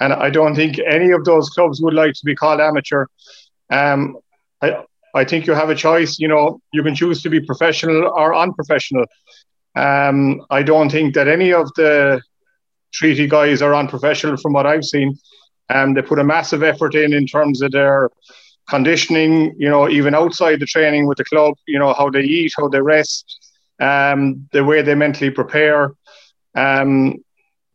and 0.00 0.12
I 0.12 0.30
don't 0.30 0.54
think 0.54 0.78
any 0.78 1.10
of 1.12 1.24
those 1.24 1.48
clubs 1.50 1.80
would 1.80 1.94
like 1.94 2.14
to 2.14 2.24
be 2.24 2.34
called 2.34 2.60
amateur. 2.60 3.06
Um, 3.70 4.18
I 4.62 4.84
I 5.14 5.24
think 5.24 5.46
you 5.46 5.54
have 5.54 5.70
a 5.70 5.74
choice. 5.74 6.18
You 6.18 6.28
know, 6.28 6.60
you 6.72 6.82
can 6.82 6.94
choose 6.94 7.22
to 7.22 7.30
be 7.30 7.40
professional 7.40 8.08
or 8.08 8.34
unprofessional. 8.34 9.06
Um, 9.76 10.42
I 10.50 10.62
don't 10.62 10.90
think 10.90 11.14
that 11.14 11.28
any 11.28 11.52
of 11.52 11.72
the 11.76 12.20
treaty 12.93 13.26
guys 13.26 13.62
are 13.62 13.75
unprofessional 13.75 14.37
from 14.37 14.52
what 14.52 14.67
I've 14.67 14.85
seen. 14.85 15.17
Um, 15.70 15.94
they 15.94 16.02
put 16.02 16.19
a 16.19 16.25
massive 16.25 16.62
effort 16.62 16.94
in 16.94 17.12
in 17.12 17.26
terms 17.26 17.61
of 17.62 17.73
their 17.73 18.11
conditioning, 18.69 19.55
you 19.58 19.69
know, 19.69 19.88
even 19.88 20.14
outside 20.14 20.61
the 20.61 20.67
training 20.67 21.06
with 21.06 21.19
the 21.19 21.25
club, 21.25 21.55
you 21.67 21.79
know, 21.79 21.93
how 21.94 22.11
they 22.11 22.23
eat, 22.23 22.52
how 22.56 22.69
they 22.69 22.81
rest, 22.81 23.38
um, 23.81 24.49
the 24.52 24.64
way 24.64 24.82
they 24.82 24.94
mentally 24.94 25.31
prepare. 25.31 25.93
Um, 26.55 27.17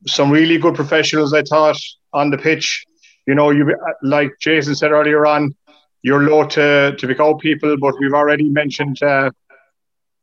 some 0.06 0.31
really 0.31 0.57
good 0.57 0.75
professionals, 0.75 1.33
I 1.33 1.44
thought, 1.44 1.77
on 2.13 2.30
the 2.30 2.38
pitch. 2.38 2.86
You 3.25 3.36
know, 3.36 3.51
you 3.51 3.75
like 4.01 4.31
Jason 4.39 4.75
said 4.75 4.92
earlier 4.92 5.25
on, 5.25 5.56
you're 6.01 6.24
low 6.24 6.45
to 6.48 6.95
to 6.98 7.07
pick 7.07 7.19
out 7.19 7.39
people, 7.39 7.77
but 7.77 7.95
we've 8.00 8.13
already 8.13 8.50
mentioned 8.50 9.01
uh, 9.01 9.31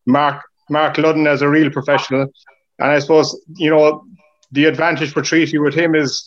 Mark 0.07 0.43
Mark 0.69 0.97
Ludden 0.97 1.27
as 1.27 1.43
a 1.43 1.49
real 1.49 1.71
professional, 1.71 2.27
and 2.79 2.91
I 2.93 2.99
suppose 2.99 3.39
you 3.57 3.71
know 3.71 4.05
the 4.53 4.65
advantage 4.65 5.13
for 5.13 5.23
Treaty 5.23 5.59
with 5.59 5.75
him 5.75 5.95
is 5.95 6.27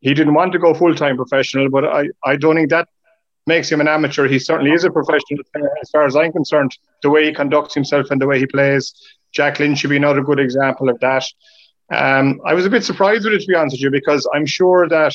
he 0.00 0.14
didn't 0.14 0.34
want 0.34 0.52
to 0.52 0.58
go 0.58 0.74
full 0.74 0.94
time 0.94 1.16
professional, 1.16 1.68
but 1.70 1.84
I, 1.84 2.08
I 2.24 2.36
don't 2.36 2.56
think 2.56 2.70
that 2.70 2.88
makes 3.46 3.70
him 3.70 3.80
an 3.80 3.88
amateur. 3.88 4.28
He 4.28 4.38
certainly 4.38 4.72
is 4.72 4.84
a 4.84 4.90
professional 4.90 5.42
as 5.82 5.90
far 5.90 6.06
as 6.06 6.16
I'm 6.16 6.32
concerned. 6.32 6.76
The 7.02 7.10
way 7.10 7.24
he 7.24 7.32
conducts 7.32 7.74
himself 7.74 8.10
and 8.10 8.20
the 8.20 8.26
way 8.26 8.38
he 8.38 8.46
plays, 8.46 8.94
Jack 9.32 9.58
Lynch 9.58 9.78
should 9.78 9.90
be 9.90 9.96
another 9.96 10.22
good 10.22 10.38
example 10.38 10.88
of 10.88 10.98
that. 11.00 11.24
Um, 11.90 12.40
I 12.44 12.54
was 12.54 12.66
a 12.66 12.70
bit 12.70 12.84
surprised 12.84 13.24
with 13.24 13.34
it 13.34 13.40
to 13.40 13.46
be 13.46 13.54
honest 13.54 13.74
with 13.74 13.80
you 13.80 13.90
because 13.90 14.28
I'm 14.34 14.46
sure 14.46 14.88
that 14.88 15.14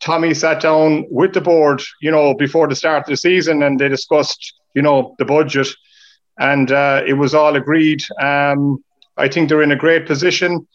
Tommy 0.00 0.32
sat 0.32 0.62
down 0.62 1.04
with 1.10 1.34
the 1.34 1.42
board, 1.42 1.82
you 2.00 2.10
know, 2.10 2.34
before 2.34 2.66
the 2.66 2.74
start 2.74 3.02
of 3.02 3.06
the 3.06 3.16
season 3.16 3.62
and 3.62 3.78
they 3.78 3.88
discussed, 3.88 4.54
you 4.74 4.80
know, 4.80 5.14
the 5.18 5.26
budget, 5.26 5.68
and 6.38 6.72
uh, 6.72 7.02
it 7.06 7.12
was 7.12 7.34
all 7.34 7.54
agreed. 7.54 8.02
Um, 8.20 8.82
I 9.18 9.28
think 9.28 9.48
they're 9.48 9.62
in 9.62 9.72
a 9.72 9.76
great 9.76 10.06
position 10.06 10.66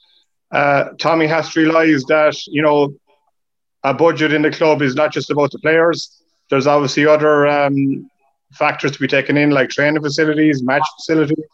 uh, 0.55 0.93
Tommy 0.99 1.27
has 1.27 1.49
to 1.49 1.59
realise 1.59 2.05
that 2.05 2.35
you 2.47 2.61
know 2.61 2.95
a 3.83 3.93
budget 3.93 4.31
in 4.31 4.41
the 4.41 4.51
club 4.51 4.81
is 4.81 4.95
not 4.95 5.11
just 5.11 5.29
about 5.29 5.51
the 5.51 5.59
players. 5.59 6.09
There's 6.49 6.65
obviously 6.65 7.05
other 7.05 7.45
um, 7.45 8.09
factors 8.53 8.93
to 8.93 8.99
be 8.99 9.07
taken 9.07 9.35
in, 9.35 9.49
like 9.49 9.69
training 9.69 10.01
facilities, 10.01 10.63
match 10.63 10.87
facilities, 10.97 11.45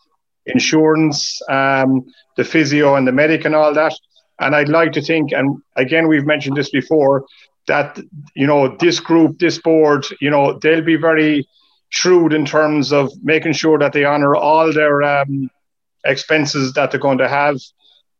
insurance, 0.45 1.41
um, 1.49 2.05
the 2.37 2.43
physio 2.43 2.95
and 2.95 3.07
the 3.07 3.11
medic, 3.11 3.43
and 3.43 3.55
all 3.55 3.73
that. 3.73 3.93
And 4.39 4.55
I'd 4.55 4.69
like 4.69 4.91
to 4.93 5.01
think, 5.01 5.31
and 5.31 5.57
again, 5.75 6.07
we've 6.07 6.25
mentioned 6.25 6.55
this 6.55 6.69
before, 6.69 7.25
that 7.65 7.99
you 8.35 8.45
know 8.45 8.77
this 8.77 8.99
group, 8.99 9.39
this 9.39 9.57
board, 9.57 10.05
you 10.19 10.29
know, 10.29 10.59
they'll 10.59 10.83
be 10.83 10.95
very 10.95 11.47
shrewd 11.89 12.33
in 12.33 12.45
terms 12.45 12.93
of 12.93 13.11
making 13.23 13.53
sure 13.53 13.79
that 13.79 13.93
they 13.93 14.05
honour 14.05 14.35
all 14.35 14.71
their 14.71 15.01
um, 15.01 15.49
expenses 16.05 16.73
that 16.73 16.91
they're 16.91 16.99
going 16.99 17.17
to 17.17 17.27
have 17.27 17.57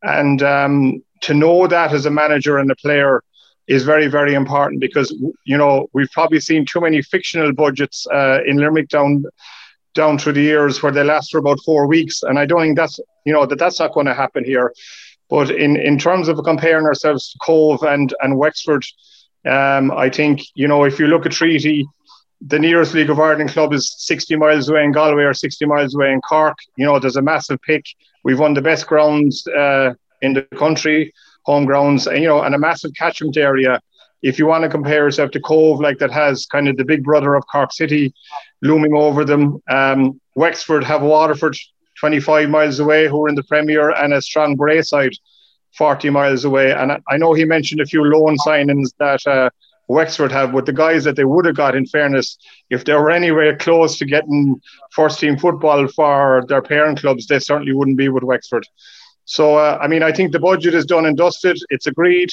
and 0.03 0.41
um, 0.43 1.03
to 1.21 1.33
know 1.33 1.67
that 1.67 1.93
as 1.93 2.05
a 2.05 2.11
manager 2.11 2.57
and 2.57 2.71
a 2.71 2.75
player 2.75 3.23
is 3.67 3.83
very, 3.83 4.07
very 4.07 4.33
important 4.33 4.81
because 4.81 5.15
you 5.45 5.57
know 5.57 5.87
we've 5.93 6.11
probably 6.11 6.39
seen 6.39 6.65
too 6.65 6.81
many 6.81 7.01
fictional 7.01 7.53
budgets 7.53 8.07
uh, 8.13 8.39
in 8.45 8.57
Limerick 8.57 8.89
down 8.89 9.23
down 9.93 10.17
through 10.17 10.33
the 10.33 10.41
years 10.41 10.81
where 10.81 10.91
they 10.91 11.03
last 11.03 11.31
for 11.31 11.37
about 11.37 11.59
four 11.65 11.87
weeks, 11.87 12.23
and 12.23 12.39
I 12.39 12.45
don't 12.45 12.61
think 12.61 12.77
that's 12.77 12.99
you 13.25 13.33
know 13.33 13.45
that 13.45 13.59
that's 13.59 13.79
not 13.79 13.93
going 13.93 14.07
to 14.07 14.13
happen 14.13 14.43
here. 14.43 14.73
But 15.29 15.51
in 15.51 15.77
in 15.77 15.97
terms 15.97 16.27
of 16.27 16.39
comparing 16.43 16.85
ourselves 16.85 17.31
to 17.31 17.37
Cobh 17.39 17.83
and 17.83 18.13
and 18.21 18.37
Wexford, 18.37 18.83
um, 19.45 19.91
I 19.91 20.09
think 20.09 20.41
you 20.55 20.67
know 20.67 20.83
if 20.83 20.99
you 20.99 21.07
look 21.07 21.25
at 21.25 21.31
Treaty, 21.31 21.87
the 22.45 22.59
nearest 22.59 22.93
League 22.93 23.09
of 23.09 23.19
Ireland 23.19 23.51
club 23.51 23.73
is 23.73 23.93
60 23.99 24.35
miles 24.35 24.67
away 24.67 24.83
in 24.83 24.91
Galway 24.91 25.23
or 25.23 25.33
60 25.33 25.65
miles 25.65 25.93
away 25.93 26.11
in 26.11 26.21
Cork. 26.21 26.57
You 26.75 26.85
know, 26.85 26.99
there's 26.99 27.15
a 27.15 27.21
massive 27.21 27.61
pick. 27.61 27.85
We've 28.23 28.39
won 28.39 28.53
the 28.53 28.61
best 28.61 28.87
grounds 28.87 29.45
uh, 29.47 29.93
in 30.21 30.33
the 30.33 30.43
country, 30.57 31.13
home 31.43 31.65
grounds, 31.65 32.07
and, 32.07 32.21
you 32.21 32.27
know, 32.27 32.41
and 32.41 32.55
a 32.55 32.59
massive 32.59 32.91
catchment 32.97 33.37
area. 33.37 33.79
if 34.23 34.37
you 34.37 34.45
want 34.45 34.63
to 34.63 34.69
compare 34.69 35.05
yourself 35.05 35.31
to 35.31 35.39
Cobh, 35.39 35.79
like 35.79 35.97
that 35.97 36.11
has 36.11 36.45
kind 36.45 36.67
of 36.67 36.77
the 36.77 36.85
big 36.85 37.03
brother 37.03 37.33
of 37.35 37.43
Cork 37.51 37.71
City 37.73 38.13
looming 38.61 38.93
over 38.95 39.25
them. 39.25 39.61
Um, 39.67 40.21
Wexford 40.35 40.83
have 40.83 41.01
Waterford 41.01 41.57
25 41.99 42.49
miles 42.49 42.79
away, 42.79 43.07
who 43.07 43.25
are 43.25 43.29
in 43.29 43.35
the 43.35 43.43
Premier, 43.43 43.89
and 43.91 44.13
a 44.13 44.21
strong 44.21 44.55
Bray 44.55 44.81
side 44.81 45.13
40 45.77 46.09
miles 46.09 46.45
away. 46.45 46.71
And 46.71 46.91
I 47.07 47.17
know 47.17 47.33
he 47.33 47.45
mentioned 47.45 47.81
a 47.81 47.85
few 47.85 48.03
loan 48.03 48.37
signings 48.45 48.89
that 48.99 49.25
uh, 49.25 49.49
Wexford 49.91 50.31
have, 50.31 50.51
but 50.51 50.65
the 50.65 50.73
guys 50.73 51.03
that 51.03 51.15
they 51.15 51.25
would 51.25 51.45
have 51.45 51.55
got, 51.55 51.75
in 51.75 51.85
fairness, 51.85 52.37
if 52.69 52.85
they 52.85 52.93
were 52.93 53.11
anywhere 53.11 53.57
close 53.57 53.97
to 53.97 54.05
getting 54.05 54.61
first 54.91 55.19
team 55.19 55.37
football 55.37 55.87
for 55.87 56.43
their 56.47 56.61
parent 56.61 56.99
clubs, 56.99 57.27
they 57.27 57.39
certainly 57.39 57.73
wouldn't 57.73 57.97
be 57.97 58.09
with 58.09 58.23
Wexford. 58.23 58.65
So, 59.25 59.57
uh, 59.57 59.77
I 59.81 59.87
mean, 59.87 60.03
I 60.03 60.11
think 60.11 60.31
the 60.31 60.39
budget 60.39 60.73
is 60.73 60.85
done 60.85 61.05
and 61.05 61.17
dusted. 61.17 61.57
It's 61.69 61.87
agreed. 61.87 62.29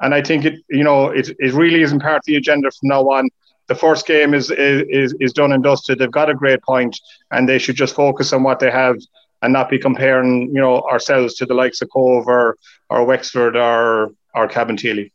And 0.00 0.14
I 0.14 0.22
think 0.22 0.44
it, 0.44 0.54
you 0.70 0.84
know, 0.84 1.08
it, 1.10 1.30
it 1.38 1.52
really 1.52 1.82
isn't 1.82 2.00
part 2.00 2.16
of 2.16 2.24
the 2.26 2.36
agenda 2.36 2.70
from 2.70 2.88
now 2.88 3.08
on. 3.10 3.28
The 3.66 3.74
first 3.74 4.06
game 4.06 4.34
is, 4.34 4.50
is 4.50 5.14
is 5.20 5.32
done 5.32 5.52
and 5.52 5.62
dusted. 5.62 5.98
They've 5.98 6.10
got 6.10 6.28
a 6.28 6.34
great 6.34 6.60
point, 6.62 6.98
and 7.30 7.48
they 7.48 7.58
should 7.58 7.76
just 7.76 7.94
focus 7.94 8.32
on 8.32 8.42
what 8.42 8.58
they 8.58 8.70
have 8.70 8.96
and 9.42 9.52
not 9.52 9.70
be 9.70 9.78
comparing, 9.78 10.48
you 10.48 10.60
know, 10.60 10.80
ourselves 10.82 11.34
to 11.34 11.46
the 11.46 11.54
likes 11.54 11.80
of 11.80 11.88
Cobh 11.90 12.26
or 12.26 12.56
or 12.88 13.04
Wexford 13.04 13.54
or 13.54 14.12
or 14.34 14.48
Cabinteely. 14.48 15.12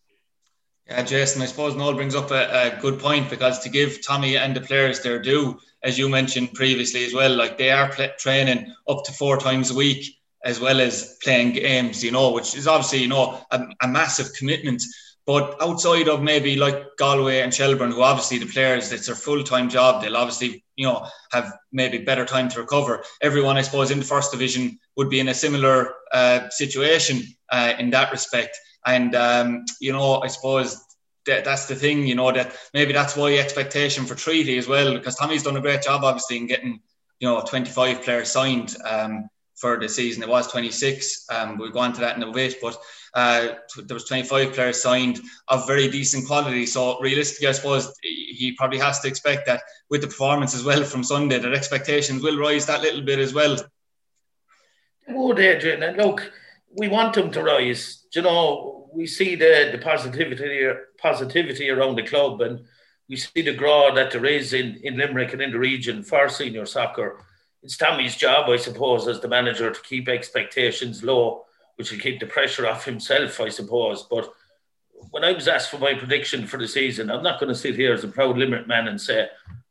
Yeah, 0.87 1.01
Jason, 1.01 1.41
I 1.41 1.47
suppose 1.47 1.75
Noel 1.75 1.95
brings 1.95 2.13
up 2.13 2.29
a, 2.29 2.75
a, 2.77 2.79
good 2.79 2.99
point 2.99 3.29
because 3.29 3.57
to 3.59 3.69
give 3.69 4.05
Tommy 4.05 4.37
and 4.37 4.55
the 4.55 4.61
players 4.61 5.01
their 5.01 5.19
due, 5.19 5.59
as 5.81 5.97
you 5.97 6.07
mentioned 6.07 6.53
previously 6.53 7.03
as 7.05 7.13
well, 7.13 7.35
like 7.35 7.57
they 7.57 7.71
are 7.71 7.91
play, 7.91 8.11
training 8.19 8.71
up 8.87 9.03
to 9.05 9.11
four 9.11 9.37
times 9.37 9.71
a 9.71 9.75
week 9.75 10.05
as 10.43 10.59
well 10.59 10.79
as 10.79 11.17
playing 11.23 11.53
games, 11.53 12.03
you 12.03 12.11
know, 12.11 12.31
which 12.31 12.55
is 12.55 12.67
obviously, 12.67 12.99
you 12.99 13.07
know, 13.07 13.41
a, 13.49 13.65
a 13.81 13.87
massive 13.87 14.31
commitment. 14.37 14.83
But 15.25 15.59
outside 15.59 16.07
of 16.07 16.21
maybe 16.21 16.55
like 16.55 16.97
Galway 16.99 17.39
and 17.39 17.51
Shelbourne, 17.51 17.91
who 17.91 18.03
obviously 18.03 18.37
the 18.37 18.45
players, 18.45 18.91
it's 18.91 19.07
their 19.07 19.15
full 19.15 19.43
time 19.43 19.69
job, 19.69 20.03
they'll 20.03 20.17
obviously, 20.17 20.63
you 20.75 20.85
know, 20.85 21.07
have 21.31 21.51
maybe 21.71 21.97
better 21.97 22.25
time 22.25 22.47
to 22.49 22.61
recover. 22.61 23.03
Everyone, 23.23 23.57
I 23.57 23.63
suppose, 23.63 23.89
in 23.89 23.97
the 23.97 24.05
first 24.05 24.31
division 24.31 24.77
would 24.97 25.09
be 25.09 25.19
in 25.19 25.29
a 25.29 25.33
similar 25.33 25.95
uh, 26.11 26.47
situation 26.49 27.23
uh, 27.49 27.73
in 27.79 27.89
that 27.89 28.11
respect. 28.11 28.55
And, 28.85 29.15
um, 29.15 29.65
you 29.79 29.93
know, 29.93 30.21
I 30.21 30.27
suppose 30.27 30.83
that, 31.25 31.43
that's 31.43 31.65
the 31.65 31.75
thing, 31.75 32.05
you 32.05 32.15
know, 32.15 32.31
that 32.31 32.55
maybe 32.73 32.93
that's 32.93 33.15
why 33.15 33.35
expectation 33.35 34.05
for 34.05 34.15
Treaty 34.15 34.57
as 34.57 34.67
well, 34.67 34.93
because 34.93 35.15
Tommy's 35.15 35.43
done 35.43 35.57
a 35.57 35.61
great 35.61 35.81
job, 35.81 36.03
obviously, 36.03 36.37
in 36.37 36.47
getting, 36.47 36.79
you 37.19 37.27
know, 37.27 37.41
25 37.41 38.03
players 38.03 38.31
signed. 38.31 38.75
Um, 38.83 39.29
for 39.55 39.79
the 39.79 39.87
season. 39.87 40.23
It 40.23 40.29
was 40.29 40.51
26. 40.51 41.27
Um, 41.29 41.57
we'll 41.57 41.71
go 41.71 41.79
on 41.79 41.93
to 41.93 42.01
that 42.01 42.17
in 42.17 42.23
a 42.23 42.31
bit, 42.31 42.55
but 42.61 42.77
uh, 43.13 43.53
there 43.77 43.95
was 43.95 44.05
25 44.05 44.53
players 44.53 44.81
signed 44.81 45.19
of 45.47 45.65
very 45.65 45.87
decent 45.89 46.27
quality. 46.27 46.65
So 46.65 46.99
realistically, 46.99 47.47
I 47.47 47.53
suppose 47.53 47.93
he 48.01 48.53
probably 48.57 48.79
has 48.79 48.99
to 48.99 49.07
expect 49.07 49.45
that 49.47 49.61
with 49.89 50.01
the 50.01 50.07
performance 50.07 50.53
as 50.53 50.63
well 50.63 50.83
from 50.83 51.03
Sunday, 51.03 51.39
that 51.39 51.53
expectations 51.53 52.21
will 52.21 52.37
rise 52.37 52.65
that 52.65 52.81
little 52.81 53.01
bit 53.01 53.19
as 53.19 53.33
well. 53.33 53.57
Would 55.07 55.39
Adrian, 55.39 55.95
look, 55.97 56.31
we 56.77 56.87
want 56.87 57.13
them 57.13 57.31
to 57.31 57.43
rise. 57.43 58.05
you 58.13 58.21
know, 58.21 58.89
we 58.93 59.07
see 59.07 59.35
the, 59.35 59.69
the 59.71 59.77
positivity 59.77 60.69
positivity 60.97 61.69
around 61.69 61.95
the 61.95 62.03
club, 62.03 62.41
and 62.41 62.65
we 63.09 63.17
see 63.17 63.41
the 63.41 63.53
grow 63.53 63.93
that 63.93 64.11
there 64.11 64.25
is 64.25 64.53
in, 64.53 64.79
in 64.83 64.97
Limerick 64.97 65.33
and 65.33 65.41
in 65.41 65.51
the 65.51 65.59
region 65.59 66.03
for 66.03 66.29
senior 66.29 66.65
soccer 66.65 67.19
it's 67.65 67.77
Tommy's 67.77 68.15
job, 68.15 68.47
I 68.47 68.57
suppose, 68.57 69.07
as 69.07 69.19
the 69.19 69.27
manager 69.27 69.71
to 69.71 69.81
keep 69.81 70.07
expectations 70.07 71.03
low, 71.03 71.45
which 71.77 71.91
will 71.91 71.97
keep 71.97 72.19
the 72.19 72.27
pressure 72.27 72.67
off 72.67 72.85
himself, 72.85 73.41
I 73.41 73.49
suppose. 73.49 74.03
But 74.03 74.31
when 75.09 75.23
I 75.23 75.31
was 75.31 75.47
asked 75.47 75.71
for 75.71 75.79
my 75.79 75.95
prediction 75.95 76.45
for 76.45 76.57
the 76.57 76.67
season, 76.67 77.09
I'm 77.09 77.23
not 77.23 77.39
going 77.39 77.51
to 77.51 77.59
sit 77.59 77.75
here 77.75 77.91
as 77.91 78.03
a 78.03 78.07
proud 78.07 78.37
Limerick 78.37 78.67
man 78.67 78.87
and 78.87 79.01
say 79.01 79.29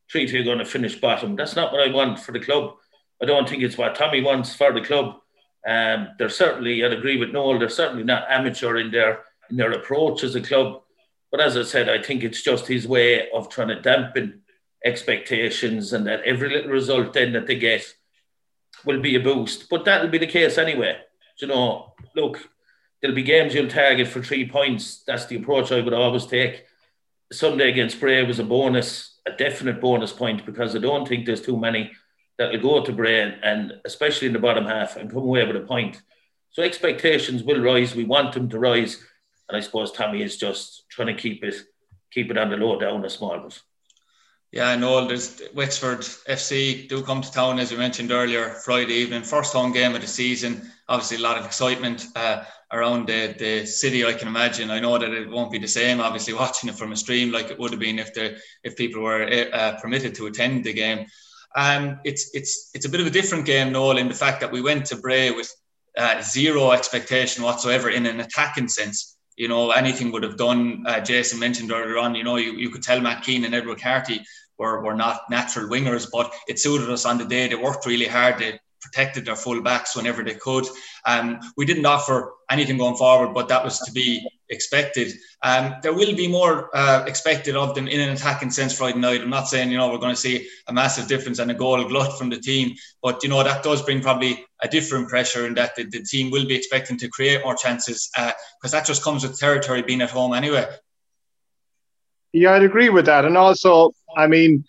Treaty 0.09 0.39
are 0.39 0.45
going 0.45 0.59
to 0.59 0.65
finish 0.65 1.01
bottom. 1.01 1.37
That's 1.37 1.55
not 1.55 1.73
what 1.73 1.89
I 1.89 1.93
want 1.93 2.19
for 2.19 2.33
the 2.33 2.41
club. 2.41 2.75
I 3.23 3.27
don't 3.27 3.49
think 3.49 3.63
it's 3.63 3.79
what 3.79 3.95
Tommy 3.95 4.23
wants 4.23 4.57
for 4.57 4.73
the 4.73 4.81
club. 4.81 5.21
Um, 5.67 6.09
they're 6.19 6.29
certainly, 6.29 6.85
I'd 6.85 6.93
agree 6.93 7.17
with 7.17 7.31
Noel, 7.31 7.59
they're 7.59 7.69
certainly 7.69 8.05
not 8.05 8.27
amateur 8.29 8.77
in 8.77 8.91
their 8.91 9.25
in 9.51 9.57
their 9.57 9.73
approach 9.73 10.25
as 10.25 10.35
a 10.35 10.41
club. 10.41 10.83
But 11.31 11.41
as 11.41 11.57
I 11.57 11.63
said, 11.63 11.89
I 11.89 12.01
think 12.01 12.23
it's 12.23 12.43
just 12.43 12.67
his 12.67 12.87
way 12.87 13.31
of 13.31 13.49
trying 13.49 13.69
to 13.69 13.81
dampen 13.81 14.43
expectations 14.85 15.93
and 15.93 16.07
that 16.07 16.23
every 16.23 16.51
little 16.51 16.71
result 16.71 17.13
then 17.13 17.33
that 17.33 17.47
they 17.47 17.57
get 17.57 17.95
will 18.85 19.01
be 19.01 19.17
a 19.17 19.21
boost. 19.21 19.69
But 19.69 19.85
that'll 19.85 20.11
be 20.11 20.19
the 20.19 20.27
case 20.27 20.59
anyway. 20.59 20.99
You 21.41 21.49
know, 21.49 21.95
look, 22.15 22.49
there'll 23.01 23.17
be 23.17 23.23
games 23.23 23.55
you'll 23.55 23.69
target 23.69 24.09
for 24.09 24.23
three 24.23 24.49
points. 24.49 25.03
That's 25.07 25.27
the 25.27 25.37
approach 25.37 25.73
I 25.73 25.81
would 25.81 25.93
always 25.93 26.27
take. 26.27 26.65
Sunday 27.33 27.71
against 27.71 27.99
Bray 27.99 28.23
was 28.23 28.39
a 28.39 28.45
bonus, 28.45 29.19
a 29.27 29.33
definite 29.33 29.81
bonus 29.81 30.13
point 30.13 30.47
because 30.47 30.77
I 30.77 30.79
don't 30.79 31.09
think 31.09 31.27
there's 31.27 31.43
too 31.43 31.59
many 31.59 31.91
that 32.39 32.53
will 32.53 32.61
go 32.61 32.85
to 32.85 32.93
Bray 32.93 33.21
and 33.43 33.75
especially 33.85 34.27
in 34.27 34.33
the 34.33 34.39
bottom 34.39 34.67
half 34.67 34.97
and 34.97 35.11
come 35.11 35.23
away 35.23 35.47
with 35.47 35.57
a 35.57 35.61
point. 35.61 36.03
So 36.51 36.63
expectations 36.63 37.43
will 37.43 37.61
rise. 37.61 37.95
We 37.95 38.05
want 38.05 38.33
them 38.33 38.49
to 38.51 38.59
rise. 38.59 39.03
And 39.49 39.57
I 39.57 39.61
suppose 39.61 39.93
Tommy 39.93 40.23
is 40.23 40.37
just 40.37 40.85
trying 40.89 41.09
to 41.09 41.21
keep 41.21 41.45
it 41.45 41.55
keep 42.13 42.31
it 42.31 42.39
on 42.39 42.49
the 42.49 42.57
low 42.57 42.79
down 42.79 43.05
a 43.05 43.11
small 43.11 43.39
bit. 43.41 43.61
Yeah, 44.53 44.69
I 44.69 44.77
know 44.77 45.05
there's 45.05 45.43
Wexford 45.53 45.99
FC 45.99 46.89
do 46.89 47.03
come 47.03 47.23
to 47.23 47.33
town 47.33 47.59
as 47.59 47.73
we 47.73 47.77
mentioned 47.77 48.13
earlier 48.13 48.51
Friday 48.51 48.95
evening, 48.95 49.25
first 49.25 49.53
home 49.53 49.73
game 49.73 49.97
of 49.97 50.01
the 50.01 50.07
season. 50.07 50.71
Obviously, 50.89 51.17
a 51.17 51.21
lot 51.21 51.37
of 51.37 51.45
excitement 51.45 52.07
uh, 52.15 52.45
around 52.71 53.09
the, 53.09 53.35
the 53.37 53.67
city. 53.67 54.05
I 54.05 54.13
can 54.13 54.29
imagine. 54.29 54.71
I 54.71 54.79
know 54.79 54.97
that 54.97 55.11
it 55.11 55.29
won't 55.29 55.51
be 55.51 55.59
the 55.59 55.67
same. 55.67 56.01
Obviously, 56.01 56.35
watching 56.45 56.69
it 56.69 56.77
from 56.77 56.93
a 56.93 56.97
stream 56.97 57.33
like 57.33 57.51
it 57.51 57.59
would 57.59 57.73
have 57.73 57.81
been 57.81 57.99
if 57.99 58.15
the 58.15 58.39
if 58.63 58.77
people 58.77 59.03
were 59.03 59.29
uh, 59.53 59.73
permitted 59.81 60.15
to 60.15 60.27
attend 60.27 60.63
the 60.63 60.73
game. 60.73 61.07
Um, 61.55 62.01
it's 62.05 62.31
it's 62.35 62.71
it's 62.75 62.87
a 62.87 62.89
bit 62.89 63.01
of 63.01 63.07
a 63.07 63.11
different 63.11 63.47
game, 63.47 63.73
Noel, 63.73 63.99
in 63.99 64.09
the 64.09 64.15
fact 64.15 64.41
that 64.41 64.51
we 64.51 64.61
went 64.61 64.87
to 64.87 64.97
Bray 64.97 65.31
with 65.31 65.53
uh, 65.97 66.21
zero 66.21 66.73
expectation 66.73 67.45
whatsoever 67.45 67.91
in 67.91 68.07
an 68.07 68.21
attacking 68.21 68.69
sense. 68.69 69.17
You 69.37 69.49
know, 69.49 69.71
anything 69.71 70.13
would 70.13 70.23
have 70.23 70.37
done. 70.37 70.85
Uh, 70.87 71.01
Jason 71.01 71.39
mentioned 71.39 71.73
earlier 71.73 71.99
on. 71.99 72.15
You 72.15 72.25
know, 72.25 72.37
you, 72.37 72.53
you 72.53 72.71
could 72.71 72.83
tell 72.83 73.01
Matt 73.01 73.25
Keane 73.25 73.45
and 73.45 73.55
Edward 73.55 73.81
Carty 73.81 74.25
were, 74.59 74.83
were 74.83 74.95
not 74.95 75.23
natural 75.31 75.69
wingers, 75.69 76.09
but 76.11 76.33
it 76.49 76.61
suited 76.61 76.91
us 76.91 77.05
on 77.05 77.19
the 77.19 77.25
day. 77.25 77.49
They 77.49 77.57
worked 77.57 77.87
really 77.87 78.07
hard. 78.07 78.39
They 78.39 78.59
protected 78.81 79.25
their 79.25 79.37
full 79.37 79.61
backs 79.63 79.97
whenever 79.97 80.23
they 80.23 80.35
could. 80.35 80.67
Um, 81.05 81.41
we 81.57 81.65
didn't 81.65 81.87
offer 81.87 82.35
anything 82.51 82.79
going 82.79 82.97
forward, 82.97 83.35
but 83.35 83.49
that 83.49 83.65
was 83.65 83.79
to 83.81 83.93
be 83.93 84.29
expected. 84.51 85.13
Um, 85.43 85.75
there 85.83 85.93
will 85.93 86.15
be 86.15 86.29
more 86.29 86.71
uh, 86.75 87.05
expected 87.07 87.57
of 87.57 87.75
them 87.75 87.89
in 87.89 88.01
an 88.01 88.11
attacking 88.11 88.51
sense 88.51 88.77
Friday 88.77 88.99
night. 88.99 89.21
I'm 89.21 89.31
not 89.31 89.49
saying, 89.49 89.71
you 89.71 89.79
know, 89.79 89.91
we're 89.91 89.99
going 89.99 90.15
to 90.15 90.21
see 90.21 90.49
a 90.69 90.73
massive 90.73 91.09
difference 91.09 91.39
and 91.39 91.51
a 91.51 91.55
goal 91.55 91.83
glut 91.85 92.19
from 92.19 92.31
the 92.31 92.39
team, 92.39 92.75
but, 93.03 93.23
you 93.23 93.29
know, 93.29 93.43
that 93.43 93.63
does 93.63 93.83
bring 93.83 94.01
probably 94.01 94.45
a 94.63 94.69
different 94.69 95.09
pressure 95.09 95.47
and 95.47 95.57
that 95.57 95.75
the, 95.77 95.85
the 95.85 96.03
team 96.03 96.31
will 96.31 96.47
be 96.47 96.55
expecting 96.55 96.99
to 96.99 97.09
create 97.09 97.43
more 97.45 97.55
chances 97.55 98.11
because 98.15 98.75
uh, 98.75 98.79
that 98.79 98.87
just 98.87 99.03
comes 99.03 99.23
with 99.23 99.39
territory 99.39 99.83
being 99.83 100.03
at 100.03 100.11
home 100.11 100.35
anyway. 100.35 100.67
Yeah, 102.33 102.53
I'd 102.53 102.65
agree 102.65 102.91
with 102.91 103.07
that. 103.07 103.25
And 103.25 103.37
also, 103.37 103.93
I 104.17 104.27
mean, 104.27 104.65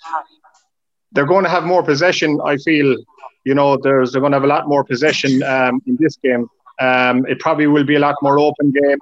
they're 1.11 1.25
going 1.25 1.45
to 1.45 1.49
have 1.49 1.63
more 1.63 1.81
possession. 1.81 2.39
I 2.45 2.57
feel, 2.57 2.95
you 3.43 3.55
know, 3.55 3.77
there's 3.77 4.11
they're 4.11 4.21
going 4.21 4.33
to 4.33 4.35
have 4.35 4.43
a 4.43 4.47
lot 4.47 4.67
more 4.67 4.83
possession 4.83 5.41
um, 5.43 5.81
in 5.87 5.97
this 5.99 6.15
game. 6.17 6.47
Um, 6.79 7.25
it 7.25 7.39
probably 7.39 7.67
will 7.67 7.85
be 7.85 7.95
a 7.95 7.99
lot 7.99 8.15
more 8.21 8.37
open 8.37 8.71
game. 8.71 8.97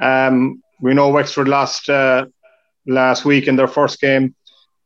Um, 0.00 0.62
we 0.80 0.94
know 0.94 1.08
Wexford 1.08 1.48
lost 1.48 1.88
uh, 1.88 2.26
last 2.86 3.24
week 3.24 3.48
in 3.48 3.56
their 3.56 3.68
first 3.68 4.00
game. 4.00 4.34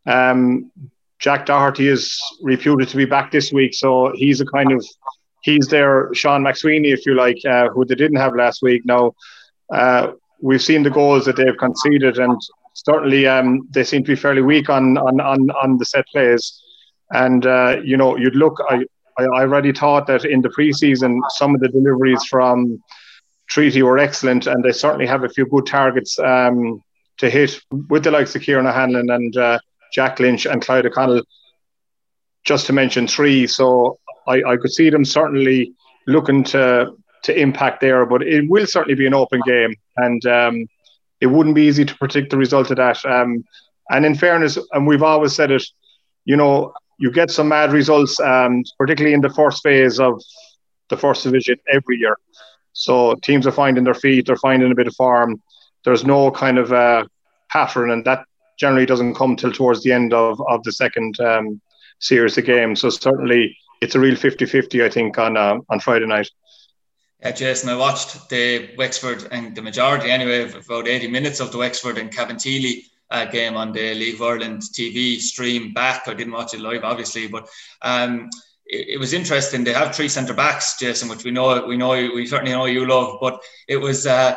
Um, 0.06 0.70
Jack 1.18 1.46
Doherty 1.46 1.88
is 1.88 2.20
reputed 2.42 2.88
to 2.88 2.96
be 2.96 3.04
back 3.04 3.32
this 3.32 3.52
week, 3.52 3.74
so 3.74 4.12
he's 4.14 4.40
a 4.40 4.46
kind 4.46 4.72
of 4.72 4.84
he's 5.42 5.66
their 5.68 6.12
Sean 6.14 6.42
McSweeney, 6.42 6.92
if 6.92 7.04
you 7.06 7.14
like, 7.14 7.38
uh, 7.48 7.68
who 7.70 7.84
they 7.84 7.94
didn't 7.94 8.18
have 8.18 8.34
last 8.36 8.62
week. 8.62 8.82
Now 8.84 9.14
uh, 9.72 10.12
we've 10.40 10.62
seen 10.62 10.82
the 10.82 10.90
goals 10.90 11.24
that 11.24 11.36
they've 11.36 11.56
conceded, 11.58 12.18
and 12.18 12.40
certainly 12.74 13.26
um, 13.26 13.66
they 13.70 13.84
seem 13.84 14.04
to 14.04 14.12
be 14.12 14.16
fairly 14.16 14.42
weak 14.42 14.70
on 14.70 14.96
on 14.96 15.20
on, 15.20 15.50
on 15.50 15.78
the 15.78 15.84
set 15.84 16.06
plays. 16.08 16.62
And 17.10 17.46
uh, 17.46 17.78
you 17.82 17.96
know, 17.96 18.16
you'd 18.16 18.36
look. 18.36 18.58
I 18.68 18.84
I 19.18 19.40
already 19.40 19.72
thought 19.72 20.06
that 20.06 20.24
in 20.24 20.42
the 20.42 20.50
preseason, 20.50 21.18
some 21.30 21.54
of 21.54 21.60
the 21.60 21.68
deliveries 21.68 22.24
from 22.24 22.80
Treaty 23.48 23.82
were 23.82 23.98
excellent, 23.98 24.46
and 24.46 24.62
they 24.62 24.72
certainly 24.72 25.06
have 25.06 25.24
a 25.24 25.28
few 25.28 25.46
good 25.46 25.66
targets 25.66 26.18
um, 26.18 26.82
to 27.18 27.30
hit 27.30 27.60
with 27.88 28.04
the 28.04 28.10
likes 28.10 28.34
of 28.36 28.42
Kieran 28.42 28.66
O'Hanlon 28.66 29.10
and 29.10 29.36
uh, 29.36 29.58
Jack 29.92 30.20
Lynch 30.20 30.46
and 30.46 30.62
Clyde 30.62 30.86
O'Connell, 30.86 31.22
just 32.44 32.66
to 32.66 32.72
mention 32.72 33.06
three. 33.06 33.46
So 33.46 33.98
I, 34.26 34.42
I 34.46 34.56
could 34.56 34.72
see 34.72 34.90
them 34.90 35.04
certainly 35.04 35.72
looking 36.06 36.44
to 36.44 36.92
to 37.24 37.38
impact 37.38 37.80
there, 37.80 38.06
but 38.06 38.22
it 38.22 38.48
will 38.48 38.66
certainly 38.66 38.94
be 38.94 39.06
an 39.06 39.14
open 39.14 39.40
game, 39.46 39.74
and 39.96 40.24
um, 40.26 40.66
it 41.20 41.26
wouldn't 41.26 41.56
be 41.56 41.62
easy 41.62 41.84
to 41.84 41.94
predict 41.96 42.30
the 42.30 42.36
result 42.36 42.70
of 42.70 42.76
that. 42.76 43.04
Um, 43.04 43.44
and 43.90 44.04
in 44.04 44.14
fairness, 44.14 44.58
and 44.72 44.86
we've 44.86 45.02
always 45.02 45.34
said 45.34 45.50
it, 45.50 45.64
you 46.24 46.36
know, 46.36 46.72
you 46.98 47.10
get 47.10 47.30
some 47.30 47.48
mad 47.48 47.72
results, 47.72 48.20
um, 48.20 48.62
particularly 48.76 49.14
in 49.14 49.20
the 49.20 49.30
first 49.30 49.62
phase 49.62 49.98
of 49.98 50.22
the 50.90 50.96
first 50.96 51.22
division 51.22 51.56
every 51.72 51.96
year. 51.96 52.16
So 52.78 53.16
teams 53.16 53.44
are 53.44 53.52
finding 53.52 53.82
their 53.82 53.92
feet, 53.92 54.26
they're 54.26 54.36
finding 54.36 54.70
a 54.70 54.74
bit 54.74 54.86
of 54.86 54.94
form. 54.94 55.42
There's 55.84 56.04
no 56.04 56.30
kind 56.30 56.58
of 56.58 56.72
uh, 56.72 57.06
pattern, 57.50 57.90
and 57.90 58.04
that 58.04 58.24
generally 58.56 58.86
doesn't 58.86 59.14
come 59.14 59.34
till 59.34 59.52
towards 59.52 59.82
the 59.82 59.92
end 59.92 60.14
of, 60.14 60.40
of 60.48 60.62
the 60.62 60.70
second 60.70 61.18
um, 61.18 61.60
series 61.98 62.38
of 62.38 62.44
games. 62.44 62.80
So 62.80 62.90
certainly 62.90 63.56
it's 63.80 63.96
a 63.96 64.00
real 64.00 64.14
50-50, 64.14 64.84
I 64.84 64.90
think, 64.90 65.18
on 65.18 65.36
uh, 65.36 65.58
on 65.68 65.80
Friday 65.80 66.06
night. 66.06 66.30
Yeah, 67.20 67.32
Jason, 67.32 67.68
I 67.68 67.74
watched 67.74 68.28
the 68.28 68.70
Wexford 68.78 69.26
and 69.32 69.56
the 69.56 69.62
majority 69.62 70.12
anyway, 70.12 70.42
of 70.42 70.54
about 70.54 70.86
80 70.86 71.08
minutes 71.08 71.40
of 71.40 71.50
the 71.50 71.58
Wexford 71.58 71.98
and 71.98 72.12
Cabinteely 72.12 72.84
uh, 73.10 73.24
game 73.24 73.56
on 73.56 73.72
the 73.72 73.92
League 73.94 74.14
of 74.14 74.22
Ireland 74.22 74.62
TV 74.62 75.18
stream 75.18 75.72
back. 75.72 76.06
I 76.06 76.14
didn't 76.14 76.32
watch 76.32 76.54
it 76.54 76.60
live, 76.60 76.84
obviously, 76.84 77.26
but 77.26 77.48
um, 77.82 78.30
it, 78.68 79.00
was 79.00 79.12
interesting. 79.12 79.64
They 79.64 79.72
have 79.72 79.94
three 79.94 80.08
centre 80.08 80.34
backs, 80.34 80.78
Jason, 80.78 81.08
which 81.08 81.24
we 81.24 81.30
know 81.30 81.66
we 81.66 81.76
know 81.76 81.90
we 81.90 82.26
certainly 82.26 82.52
know 82.52 82.66
you 82.66 82.86
love. 82.86 83.18
But 83.20 83.40
it 83.66 83.78
was 83.78 84.06
uh, 84.06 84.36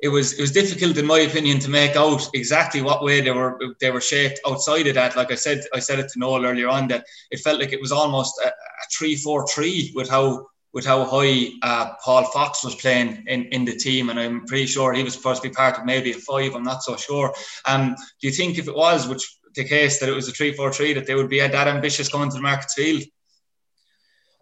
it 0.00 0.08
was 0.08 0.34
it 0.34 0.40
was 0.40 0.52
difficult, 0.52 0.98
in 0.98 1.06
my 1.06 1.20
opinion, 1.20 1.58
to 1.60 1.70
make 1.70 1.96
out 1.96 2.28
exactly 2.34 2.82
what 2.82 3.02
way 3.02 3.20
they 3.20 3.30
were 3.30 3.58
they 3.80 3.90
were 3.90 4.00
shaped 4.00 4.40
outside 4.46 4.86
of 4.86 4.94
that. 4.94 5.16
Like 5.16 5.32
I 5.32 5.36
said, 5.36 5.64
I 5.74 5.78
said 5.78 5.98
it 5.98 6.10
to 6.10 6.18
Noel 6.18 6.44
earlier 6.44 6.68
on 6.68 6.88
that 6.88 7.04
it 7.30 7.40
felt 7.40 7.60
like 7.60 7.72
it 7.72 7.80
was 7.80 7.92
almost 7.92 8.38
a, 8.44 8.48
a 8.48 8.52
three-four-three 8.96 9.92
with 9.94 10.10
how 10.10 10.46
with 10.72 10.84
how 10.84 11.04
high 11.04 11.48
uh, 11.62 11.94
Paul 12.04 12.24
Fox 12.24 12.62
was 12.62 12.74
playing 12.76 13.24
in, 13.26 13.46
in 13.46 13.64
the 13.64 13.74
team, 13.74 14.10
and 14.10 14.20
I'm 14.20 14.46
pretty 14.46 14.66
sure 14.66 14.92
he 14.92 15.02
was 15.02 15.14
supposed 15.14 15.42
to 15.42 15.48
be 15.48 15.54
part 15.54 15.78
of 15.78 15.84
maybe 15.84 16.12
a 16.12 16.14
five. 16.14 16.54
I'm 16.54 16.62
not 16.62 16.82
so 16.82 16.96
sure. 16.96 17.34
Um, 17.66 17.96
do 18.20 18.28
you 18.28 18.32
think 18.32 18.58
if 18.58 18.68
it 18.68 18.76
was, 18.76 19.08
which 19.08 19.22
the 19.54 19.64
case 19.64 19.98
that 19.98 20.08
it 20.08 20.14
was 20.14 20.28
a 20.28 20.32
three-four-three, 20.32 20.92
that 20.94 21.06
they 21.06 21.14
would 21.14 21.28
be 21.28 21.40
that 21.40 21.66
ambitious 21.66 22.08
going 22.08 22.28
to 22.30 22.36
the 22.36 22.42
Markets 22.42 22.74
Field? 22.74 23.02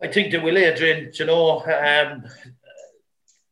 I 0.02 0.08
think 0.08 0.30
they 0.30 0.38
will, 0.38 0.56
Adrian. 0.56 1.10
You 1.14 1.26
know, 1.26 1.60
um, 1.60 2.24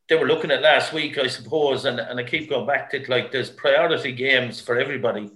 they 0.08 0.14
were 0.14 0.26
looking 0.26 0.50
at 0.50 0.62
last 0.62 0.92
week, 0.92 1.18
I 1.18 1.26
suppose, 1.26 1.84
and, 1.84 1.98
and 1.98 2.20
I 2.20 2.22
keep 2.22 2.48
going 2.48 2.66
back 2.66 2.90
to 2.90 3.02
it. 3.02 3.08
Like 3.08 3.32
there's 3.32 3.50
priority 3.50 4.12
games 4.12 4.60
for 4.60 4.78
everybody 4.78 5.30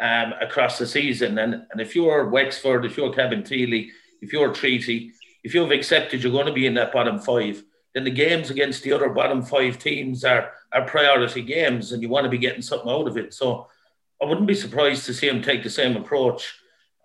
um, 0.00 0.34
across 0.40 0.78
the 0.78 0.86
season, 0.86 1.38
and 1.38 1.54
and 1.70 1.80
if 1.80 1.96
you're 1.96 2.28
Wexford, 2.28 2.84
if 2.84 2.96
you're 2.96 3.12
Cabinteely, 3.12 3.90
if 4.20 4.32
you're 4.32 4.52
Treaty 4.52 5.12
if 5.44 5.54
you've 5.54 5.70
accepted 5.70 6.22
you're 6.22 6.32
going 6.32 6.46
to 6.46 6.52
be 6.52 6.66
in 6.66 6.74
that 6.74 6.92
bottom 6.92 7.20
five, 7.20 7.62
then 7.92 8.02
the 8.02 8.10
games 8.10 8.50
against 8.50 8.82
the 8.82 8.92
other 8.92 9.10
bottom 9.10 9.42
five 9.42 9.78
teams 9.78 10.24
are 10.24 10.50
are 10.72 10.86
priority 10.86 11.42
games, 11.42 11.92
and 11.92 12.02
you 12.02 12.08
want 12.08 12.24
to 12.24 12.30
be 12.30 12.38
getting 12.38 12.62
something 12.62 12.90
out 12.90 13.06
of 13.06 13.16
it. 13.16 13.32
So 13.32 13.68
I 14.20 14.24
wouldn't 14.24 14.48
be 14.48 14.54
surprised 14.54 15.06
to 15.06 15.14
see 15.14 15.28
him 15.28 15.40
take 15.40 15.62
the 15.62 15.70
same 15.70 15.96
approach. 15.96 16.58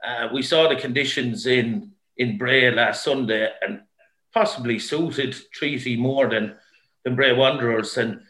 Uh, 0.04 0.30
we 0.34 0.42
saw 0.42 0.68
the 0.68 0.76
conditions 0.76 1.46
in 1.46 1.92
in 2.20 2.38
Bray 2.38 2.70
last 2.70 3.04
Sunday, 3.04 3.50
and 3.62 3.82
possibly 4.34 4.78
suited 4.78 5.36
Treaty 5.52 5.98
more 5.98 6.30
than 6.30 6.56
than 7.04 7.16
Bray 7.16 7.34
Wanderers. 7.34 7.98
And 7.98 8.22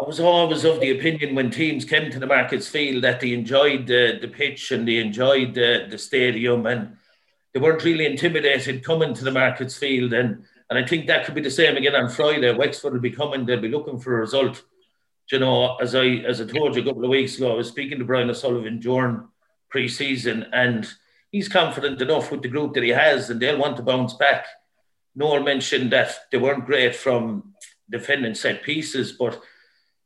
I 0.00 0.04
was 0.04 0.20
always 0.20 0.64
of 0.64 0.80
the 0.80 0.90
opinion 0.90 1.34
when 1.34 1.50
teams 1.50 1.84
came 1.84 2.10
to 2.10 2.18
the 2.18 2.26
Markets 2.26 2.68
Field 2.68 3.04
that 3.04 3.20
they 3.20 3.32
enjoyed 3.32 3.86
the, 3.86 4.18
the 4.20 4.28
pitch 4.28 4.72
and 4.72 4.86
they 4.86 4.96
enjoyed 4.96 5.54
the, 5.54 5.86
the 5.88 5.98
stadium 5.98 6.66
and 6.66 6.96
they 7.54 7.60
weren't 7.60 7.84
really 7.84 8.06
intimidated 8.06 8.82
coming 8.82 9.14
to 9.14 9.24
the 9.24 9.30
Markets 9.30 9.76
Field. 9.76 10.12
And, 10.12 10.44
and 10.68 10.78
I 10.78 10.84
think 10.84 11.06
that 11.06 11.24
could 11.24 11.36
be 11.36 11.40
the 11.40 11.50
same 11.50 11.76
again 11.76 11.94
on 11.94 12.10
Friday. 12.10 12.52
Wexford 12.52 12.92
will 12.92 13.00
be 13.00 13.10
coming, 13.10 13.46
they'll 13.46 13.60
be 13.60 13.68
looking 13.68 14.00
for 14.00 14.16
a 14.16 14.20
result. 14.20 14.62
you 15.30 15.38
know, 15.38 15.76
as 15.76 15.94
I 15.94 16.06
as 16.26 16.40
I 16.40 16.46
told 16.46 16.74
you 16.74 16.82
a 16.82 16.84
couple 16.84 17.04
of 17.04 17.10
weeks 17.10 17.36
ago, 17.36 17.52
I 17.52 17.54
was 17.54 17.68
speaking 17.68 17.98
to 17.98 18.04
Brian 18.04 18.30
O'Sullivan 18.30 18.80
during 18.80 19.28
pre-season, 19.70 20.46
and 20.52 20.88
he's 21.32 21.48
confident 21.48 22.00
enough 22.00 22.30
with 22.30 22.42
the 22.42 22.48
group 22.48 22.74
that 22.74 22.84
he 22.84 22.90
has, 22.90 23.28
and 23.30 23.40
they'll 23.40 23.58
want 23.58 23.76
to 23.78 23.82
bounce 23.82 24.14
back. 24.14 24.46
Noel 25.16 25.42
mentioned 25.42 25.90
that 25.90 26.14
they 26.30 26.38
weren't 26.38 26.66
great 26.66 26.94
from 26.94 27.54
defending 27.90 28.34
set 28.34 28.62
pieces, 28.62 29.12
but 29.12 29.42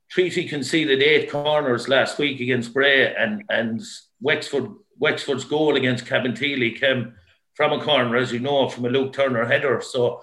Treaty 0.09 0.49
conceded 0.49 1.03
eight 1.03 1.31
corners 1.31 1.89
last 1.89 2.19
week 2.19 2.41
against 2.41 2.73
Bray, 2.73 3.15
and 3.15 3.43
and 3.51 3.83
Wexford 4.21 4.69
Wexford's 4.99 5.45
goal 5.45 5.77
against 5.77 6.07
Cabinteely 6.07 6.79
came 6.79 7.15
from 7.55 7.73
a 7.73 7.83
corner, 7.83 8.17
as 8.17 8.33
you 8.33 8.39
know, 8.39 8.69
from 8.69 8.87
a 8.87 8.89
Luke 8.89 9.13
Turner 9.13 9.45
header. 9.45 9.81
So 9.81 10.23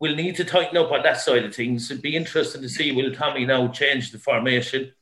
we'll 0.00 0.16
need 0.16 0.36
to 0.36 0.44
tighten 0.44 0.76
up 0.76 0.92
on 0.92 1.02
that 1.02 1.20
side 1.20 1.44
of 1.44 1.54
things. 1.54 1.90
It'd 1.90 2.02
be 2.02 2.16
interesting 2.16 2.62
to 2.62 2.68
see 2.68 2.92
will 2.92 3.12
Tommy 3.12 3.44
now 3.44 3.68
change 3.68 4.12
the 4.12 4.18
formation, 4.18 4.92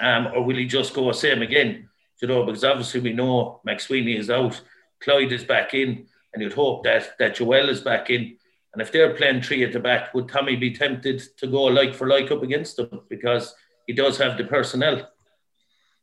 um, 0.00 0.28
or 0.34 0.42
will 0.42 0.56
he 0.56 0.66
just 0.66 0.94
go 0.94 1.06
the 1.06 1.14
same 1.14 1.42
again? 1.42 1.88
You 2.22 2.28
know, 2.28 2.44
because 2.44 2.64
obviously 2.64 3.00
we 3.00 3.12
know 3.12 3.60
McSweeney 3.66 4.18
is 4.18 4.30
out, 4.30 4.60
Clyde 5.00 5.32
is 5.32 5.44
back 5.44 5.74
in, 5.74 6.06
and 6.32 6.42
you'd 6.42 6.52
hope 6.52 6.84
that 6.84 7.18
that 7.18 7.36
Joel 7.36 7.68
is 7.68 7.80
back 7.80 8.10
in. 8.10 8.36
And 8.72 8.82
if 8.82 8.90
they're 8.90 9.14
playing 9.14 9.42
three 9.42 9.62
at 9.64 9.72
the 9.72 9.80
back, 9.80 10.14
would 10.14 10.28
Tommy 10.28 10.56
be 10.56 10.72
tempted 10.72 11.22
to 11.38 11.46
go 11.46 11.64
like 11.64 11.94
for 11.94 12.08
like 12.08 12.30
up 12.30 12.42
against 12.42 12.76
them 12.76 13.02
because 13.08 13.54
he 13.86 13.92
does 13.92 14.18
have 14.18 14.36
the 14.36 14.44
personnel? 14.44 15.08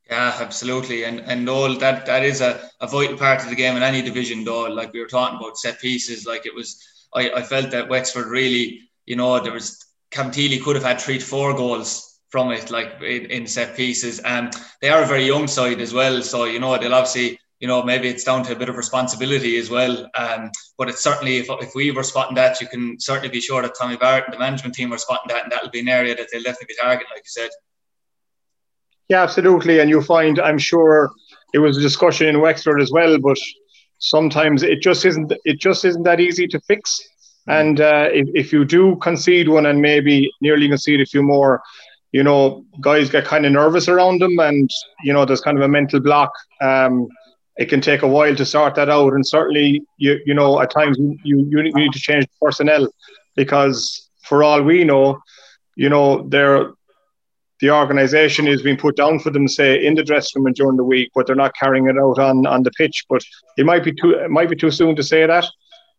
Yeah, 0.10 0.38
absolutely. 0.40 1.06
And 1.06 1.22
and 1.22 1.48
all 1.50 1.74
that 1.78 2.06
that 2.06 2.24
is 2.24 2.42
a, 2.42 2.70
a 2.80 2.88
vital 2.88 3.18
part 3.18 3.44
of 3.44 3.50
the 3.50 3.56
game 3.56 3.76
in 3.78 3.84
any 3.84 4.02
division 4.02 4.44
though. 4.44 4.64
Like 4.64 4.94
we 4.94 5.00
were 5.00 5.08
talking 5.08 5.38
about 5.38 5.58
set 5.58 5.80
pieces, 5.80 6.26
like 6.26 6.46
it 6.46 6.54
was 6.54 6.82
I, 7.14 7.32
I 7.32 7.42
felt 7.44 7.72
that 7.72 7.90
Wexford 7.90 8.28
really, 8.28 8.90
you 9.06 9.16
know, 9.16 9.40
there 9.40 9.54
was 9.54 9.86
Cabinteely 10.12 10.62
could 10.62 10.76
have 10.76 10.84
had 10.84 11.00
three 11.00 11.20
to 11.20 11.26
four 11.26 11.54
goals 11.54 12.11
from 12.32 12.52
it, 12.52 12.72
like 12.72 13.02
in, 13.02 13.26
in 13.26 13.48
set 13.48 13.76
pieces. 13.76 14.20
And 14.20 14.54
they 14.82 14.90
are 14.90 15.04
a 15.04 15.08
very 15.08 15.26
young 15.26 15.48
side 15.48 15.82
as 15.82 15.94
well. 15.94 16.22
So, 16.24 16.46
you 16.46 16.60
know, 16.60 16.78
they'll 16.78 16.94
obviously 16.94 17.40
you 17.62 17.68
know, 17.68 17.84
maybe 17.84 18.10
it's 18.10 18.24
down 18.24 18.44
to 18.44 18.54
a 18.54 18.56
bit 18.56 18.70
of 18.70 18.76
responsibility 18.76 19.58
as 19.58 19.70
well. 19.70 20.10
Um, 20.16 20.52
but 20.80 20.90
it's 20.90 21.04
certainly, 21.04 21.38
if, 21.38 21.48
if 21.62 21.76
we 21.76 21.92
were 21.92 22.02
spotting 22.02 22.36
that, 22.36 22.60
you 22.60 22.68
can 22.68 23.00
certainly 23.00 23.30
be 23.30 23.40
sure 23.40 23.62
that 23.62 23.76
Tommy 23.80 23.98
Barrett 23.98 24.26
and 24.26 24.34
the 24.34 24.40
management 24.40 24.74
team 24.74 24.92
are 24.92 24.98
spotting 24.98 25.28
that, 25.28 25.44
and 25.44 25.52
that'll 25.52 25.70
be 25.70 25.80
an 25.80 25.88
area 25.88 26.16
that 26.16 26.28
they'll 26.32 26.42
definitely 26.42 26.74
be 26.74 26.82
targeting, 26.82 27.08
like 27.14 27.24
you 27.24 27.28
said. 27.28 27.52
Yeah, 29.10 29.22
absolutely. 29.22 29.80
And 29.80 29.92
you'll 29.92 30.02
find, 30.02 30.40
I'm 30.40 30.58
sure 30.58 31.12
it 31.54 31.60
was 31.60 31.78
a 31.78 31.82
discussion 31.82 32.28
in 32.28 32.42
Wexford 32.42 32.82
as 32.82 32.92
well, 32.92 33.20
but 33.20 33.38
sometimes 34.00 34.64
it 34.64 34.82
just 34.82 35.06
isn't 35.06 35.32
it 35.46 35.60
just 35.60 35.86
isn't 35.86 36.04
that 36.04 36.20
easy 36.20 36.48
to 36.48 36.60
fix. 36.62 37.00
And 37.48 37.80
uh, 37.80 38.08
if, 38.12 38.28
if 38.34 38.54
you 38.54 38.66
do 38.66 38.96
concede 38.98 39.50
one 39.50 39.68
and 39.68 39.82
maybe 39.82 40.32
nearly 40.42 40.68
concede 40.68 41.02
a 41.02 41.06
few 41.06 41.22
more, 41.22 41.62
you 42.12 42.24
know, 42.24 42.66
guys 42.82 43.10
get 43.10 43.26
kind 43.26 43.46
of 43.46 43.52
nervous 43.52 43.88
around 43.88 44.22
them, 44.22 44.38
and 44.40 44.70
you 45.04 45.14
know, 45.14 45.26
there's 45.26 45.42
kind 45.42 45.58
of 45.58 45.64
a 45.64 45.68
mental 45.68 46.00
block. 46.00 46.32
Um, 46.62 47.08
it 47.58 47.70
can 47.70 47.82
take 47.82 48.02
a 48.02 48.08
while 48.08 48.36
to 48.36 48.46
sort 48.46 48.76
that 48.76 48.90
out, 48.90 49.14
and 49.14 49.26
certainly, 49.26 49.84
you 49.98 50.20
you 50.26 50.34
know, 50.34 50.62
at 50.62 50.72
times 50.72 50.98
you 50.98 51.18
you, 51.24 51.64
need 51.64 51.94
to 51.94 52.00
change 52.00 52.28
personnel 52.42 52.88
because, 53.36 54.10
for 54.24 54.44
all 54.44 54.62
we 54.62 54.84
know, 54.84 55.20
you 55.76 55.90
know, 55.90 56.28
they're 56.30 56.72
the 57.62 57.70
organisation 57.70 58.48
is 58.48 58.64
being 58.64 58.78
put 58.78 58.96
down 58.96 59.20
for 59.20 59.30
them, 59.30 59.48
say 59.48 59.86
in 59.86 59.94
the 59.94 60.04
dressing 60.04 60.42
room 60.42 60.48
and 60.48 60.56
during 60.56 60.78
the 60.78 60.84
week, 60.84 61.12
but 61.14 61.28
they're 61.28 61.36
not 61.36 61.56
carrying 61.56 61.88
it 61.88 61.98
out 61.98 62.18
on, 62.18 62.48
on 62.48 62.64
the 62.64 62.72
pitch. 62.72 63.06
But 63.08 63.22
it 63.56 63.66
might 63.68 63.84
be 63.84 63.94
too 63.94 64.12
it 64.12 64.32
might 64.32 64.50
be 64.50 64.56
too 64.56 64.72
soon 64.72 64.96
to 64.96 65.04
say 65.04 65.26
that. 65.26 65.46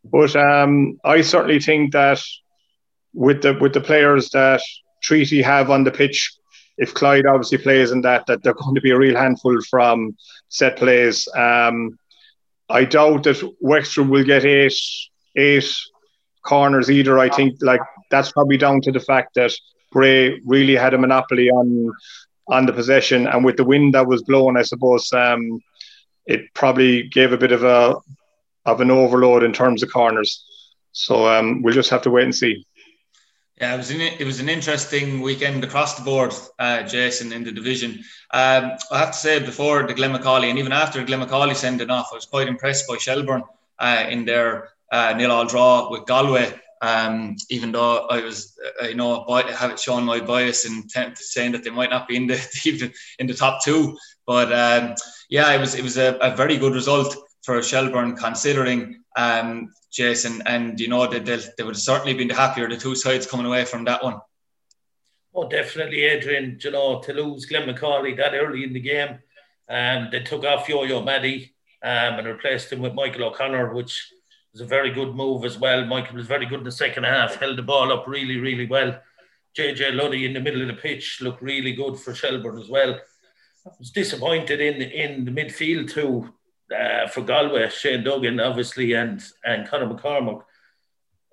But 0.04 0.34
um, 0.34 0.98
I 1.04 1.20
certainly 1.20 1.60
think 1.60 1.92
that 1.92 2.20
with 3.14 3.42
the 3.42 3.56
with 3.60 3.72
the 3.72 3.80
players 3.80 4.30
that 4.30 4.60
Treaty 5.02 5.42
have 5.42 5.70
on 5.70 5.84
the 5.84 5.90
pitch, 5.90 6.32
if 6.78 6.94
Clyde 6.94 7.26
obviously 7.26 7.58
plays 7.58 7.90
in 7.90 8.00
that, 8.02 8.26
that 8.26 8.42
they're 8.42 8.54
going 8.54 8.74
to 8.74 8.80
be 8.80 8.90
a 8.90 8.98
real 8.98 9.16
handful 9.16 9.60
from 9.68 10.16
set 10.48 10.76
plays. 10.76 11.28
Um, 11.36 11.98
I 12.68 12.84
doubt 12.84 13.24
that 13.24 13.42
Wexford 13.60 14.08
will 14.08 14.24
get 14.24 14.44
eight 14.44 14.74
eight 15.36 15.70
corners 16.42 16.90
either. 16.90 17.18
I 17.18 17.28
think 17.28 17.58
like 17.60 17.80
that's 18.10 18.32
probably 18.32 18.56
down 18.56 18.80
to 18.82 18.92
the 18.92 19.00
fact 19.00 19.34
that 19.34 19.52
Bray 19.92 20.40
really 20.44 20.74
had 20.76 20.94
a 20.94 20.98
monopoly 20.98 21.50
on 21.50 21.92
on 22.48 22.66
the 22.66 22.72
possession, 22.72 23.26
and 23.26 23.44
with 23.44 23.56
the 23.56 23.64
wind 23.64 23.94
that 23.94 24.06
was 24.06 24.22
blowing, 24.22 24.56
I 24.56 24.62
suppose 24.62 25.12
um, 25.12 25.60
it 26.26 26.40
probably 26.54 27.08
gave 27.08 27.32
a 27.32 27.38
bit 27.38 27.52
of 27.52 27.64
a 27.64 27.96
of 28.64 28.80
an 28.80 28.90
overload 28.90 29.42
in 29.42 29.52
terms 29.52 29.82
of 29.82 29.92
corners. 29.92 30.44
So 30.92 31.26
um, 31.26 31.62
we'll 31.62 31.74
just 31.74 31.90
have 31.90 32.02
to 32.02 32.10
wait 32.10 32.24
and 32.24 32.34
see. 32.34 32.66
Yeah, 33.60 33.74
it 33.74 33.76
was 33.76 33.90
an, 33.90 34.00
it 34.00 34.24
was 34.24 34.40
an 34.40 34.48
interesting 34.48 35.20
weekend 35.20 35.62
across 35.62 35.94
the 35.94 36.02
board, 36.02 36.34
uh, 36.58 36.82
Jason, 36.82 37.32
in 37.32 37.44
the 37.44 37.52
division. 37.52 38.02
Um, 38.32 38.72
I 38.90 38.98
have 38.98 39.12
to 39.12 39.18
say, 39.18 39.38
before 39.40 39.86
the 39.86 39.94
Glen 39.94 40.12
McAuley 40.12 40.48
and 40.48 40.58
even 40.58 40.72
after 40.72 41.04
Glen 41.04 41.20
McAuley 41.20 41.54
sending 41.54 41.90
off, 41.90 42.08
I 42.12 42.16
was 42.16 42.24
quite 42.26 42.48
impressed 42.48 42.88
by 42.88 42.96
Shelbourne 42.96 43.44
uh, 43.78 44.06
in 44.08 44.24
their 44.24 44.70
uh, 44.90 45.12
nil 45.16 45.30
all 45.30 45.44
draw 45.44 45.90
with 45.90 46.06
Galway. 46.06 46.52
Um, 46.80 47.36
even 47.48 47.70
though 47.70 48.08
I 48.08 48.22
was, 48.22 48.58
uh, 48.82 48.86
you 48.86 48.96
know, 48.96 49.24
I 49.28 49.42
have 49.52 49.78
shown 49.78 50.02
my 50.04 50.18
bias 50.18 50.66
in 50.66 50.88
saying 51.14 51.52
that 51.52 51.62
they 51.62 51.70
might 51.70 51.90
not 51.90 52.08
be 52.08 52.16
in 52.16 52.26
the 52.26 52.40
even 52.64 52.92
in 53.20 53.26
the 53.28 53.34
top 53.34 53.62
two, 53.62 53.96
but 54.26 54.52
um, 54.52 54.94
yeah, 55.28 55.52
it 55.52 55.60
was 55.60 55.74
it 55.74 55.84
was 55.84 55.96
a, 55.96 56.16
a, 56.20 56.34
very 56.34 56.56
good 56.56 56.74
result 56.74 57.16
for 57.42 57.62
Shelbourne 57.62 58.16
considering 58.16 59.02
um, 59.16 59.72
Jason, 59.90 60.42
and 60.46 60.78
you 60.80 60.88
know 60.88 61.06
they, 61.06 61.18
they 61.18 61.64
would 61.64 61.74
have 61.74 61.76
certainly 61.76 62.14
been 62.14 62.28
the 62.28 62.34
happier 62.34 62.68
the 62.68 62.76
two 62.76 62.94
sides 62.94 63.26
coming 63.26 63.46
away 63.46 63.64
from 63.64 63.84
that 63.84 64.02
one. 64.02 64.20
Oh, 65.34 65.48
definitely, 65.48 66.02
Adrian. 66.02 66.58
You 66.62 66.70
know, 66.70 67.00
to 67.00 67.12
lose 67.12 67.46
Glen 67.46 67.68
McAuley 67.68 68.16
that 68.16 68.34
early 68.34 68.64
in 68.64 68.72
the 68.72 68.80
game, 68.80 69.18
um, 69.68 70.08
they 70.10 70.20
took 70.20 70.44
off 70.44 70.66
Yoyo 70.66 71.04
Mahdy 71.04 71.54
um, 71.82 72.18
and 72.18 72.26
replaced 72.26 72.72
him 72.72 72.80
with 72.80 72.94
Michael 72.94 73.24
O'Connor, 73.24 73.74
which 73.74 74.12
was 74.52 74.60
a 74.60 74.66
very 74.66 74.90
good 74.90 75.14
move 75.14 75.44
as 75.44 75.58
well. 75.58 75.84
Michael 75.84 76.16
was 76.16 76.26
very 76.26 76.46
good 76.46 76.58
in 76.58 76.64
the 76.64 76.72
second 76.72 77.04
half, 77.04 77.36
held 77.36 77.58
the 77.58 77.62
ball 77.62 77.92
up 77.92 78.06
really, 78.06 78.38
really 78.38 78.66
well. 78.66 79.00
JJ 79.56 79.92
Lunney 79.92 80.24
in 80.24 80.32
the 80.32 80.40
middle 80.40 80.62
of 80.62 80.68
the 80.68 80.74
pitch 80.74 81.20
looked 81.20 81.42
really 81.42 81.72
good 81.72 81.98
for 81.98 82.14
Shelbourne 82.14 82.58
as 82.58 82.68
well. 82.68 83.00
I 83.66 83.70
was 83.78 83.90
disappointed 83.90 84.60
in 84.60 84.82
in 84.82 85.24
the 85.24 85.30
midfield 85.30 85.90
too 85.90 86.32
uh, 86.72 87.08
for 87.08 87.22
Galway, 87.22 87.68
Shane 87.68 88.04
Duggan 88.04 88.40
obviously, 88.40 88.92
and 88.94 89.22
and 89.44 89.68
Conor 89.68 89.92
McCormack, 89.92 90.42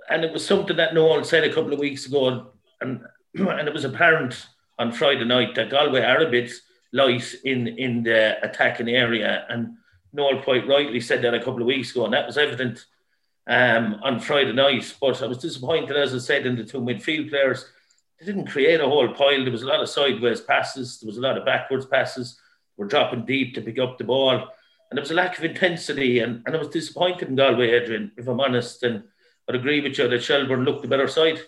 and 0.09 0.23
it 0.23 0.33
was 0.33 0.45
something 0.45 0.77
that 0.77 0.93
Noel 0.93 1.23
said 1.23 1.43
a 1.43 1.53
couple 1.53 1.73
of 1.73 1.79
weeks 1.79 2.05
ago, 2.05 2.51
and 2.81 3.01
and 3.35 3.67
it 3.67 3.73
was 3.73 3.85
apparent 3.85 4.47
on 4.77 4.91
Friday 4.91 5.25
night 5.25 5.55
that 5.55 5.69
Galway 5.69 6.01
are 6.01 6.21
a 6.21 6.31
bit 6.31 6.51
light 6.93 7.33
in 7.43 7.67
in 7.67 8.03
the 8.03 8.37
attacking 8.43 8.89
area, 8.89 9.45
and 9.49 9.77
Noel 10.13 10.41
quite 10.41 10.67
rightly 10.67 11.01
said 11.01 11.21
that 11.23 11.33
a 11.33 11.39
couple 11.39 11.61
of 11.61 11.67
weeks 11.67 11.91
ago, 11.91 12.05
and 12.05 12.13
that 12.13 12.27
was 12.27 12.37
evident 12.37 12.85
um, 13.47 13.99
on 14.03 14.19
Friday 14.19 14.53
night. 14.53 14.95
But 14.99 15.21
I 15.21 15.27
was 15.27 15.37
disappointed, 15.37 15.95
as 15.95 16.13
I 16.13 16.19
said, 16.19 16.45
in 16.45 16.55
the 16.55 16.63
two 16.63 16.79
midfield 16.79 17.29
players 17.29 17.65
they 18.19 18.25
didn't 18.25 18.47
create 18.47 18.81
a 18.81 18.87
whole 18.87 19.13
pile. 19.13 19.43
There 19.43 19.51
was 19.51 19.63
a 19.63 19.67
lot 19.67 19.81
of 19.81 19.89
sideways 19.89 20.41
passes. 20.41 20.99
There 20.99 21.07
was 21.07 21.17
a 21.17 21.21
lot 21.21 21.37
of 21.37 21.45
backwards 21.45 21.85
passes. 21.85 22.39
We're 22.77 22.87
dropping 22.87 23.25
deep 23.25 23.55
to 23.55 23.61
pick 23.61 23.79
up 23.79 23.97
the 23.97 24.03
ball. 24.03 24.47
And 24.89 24.97
there 24.97 25.01
was 25.01 25.11
a 25.11 25.15
lack 25.15 25.37
of 25.37 25.43
intensity. 25.43 26.19
And, 26.19 26.43
and 26.45 26.55
I 26.55 26.59
was 26.59 26.69
disappointed 26.69 27.29
in 27.29 27.35
Galway, 27.35 27.71
Adrian, 27.71 28.11
if 28.17 28.27
I'm 28.27 28.39
honest. 28.39 28.83
And 28.83 29.03
I'd 29.47 29.55
agree 29.55 29.81
with 29.81 29.97
you 29.97 30.07
that 30.07 30.23
Shelbourne 30.23 30.63
looked 30.63 30.81
the 30.81 30.87
better 30.87 31.07
side. 31.07 31.41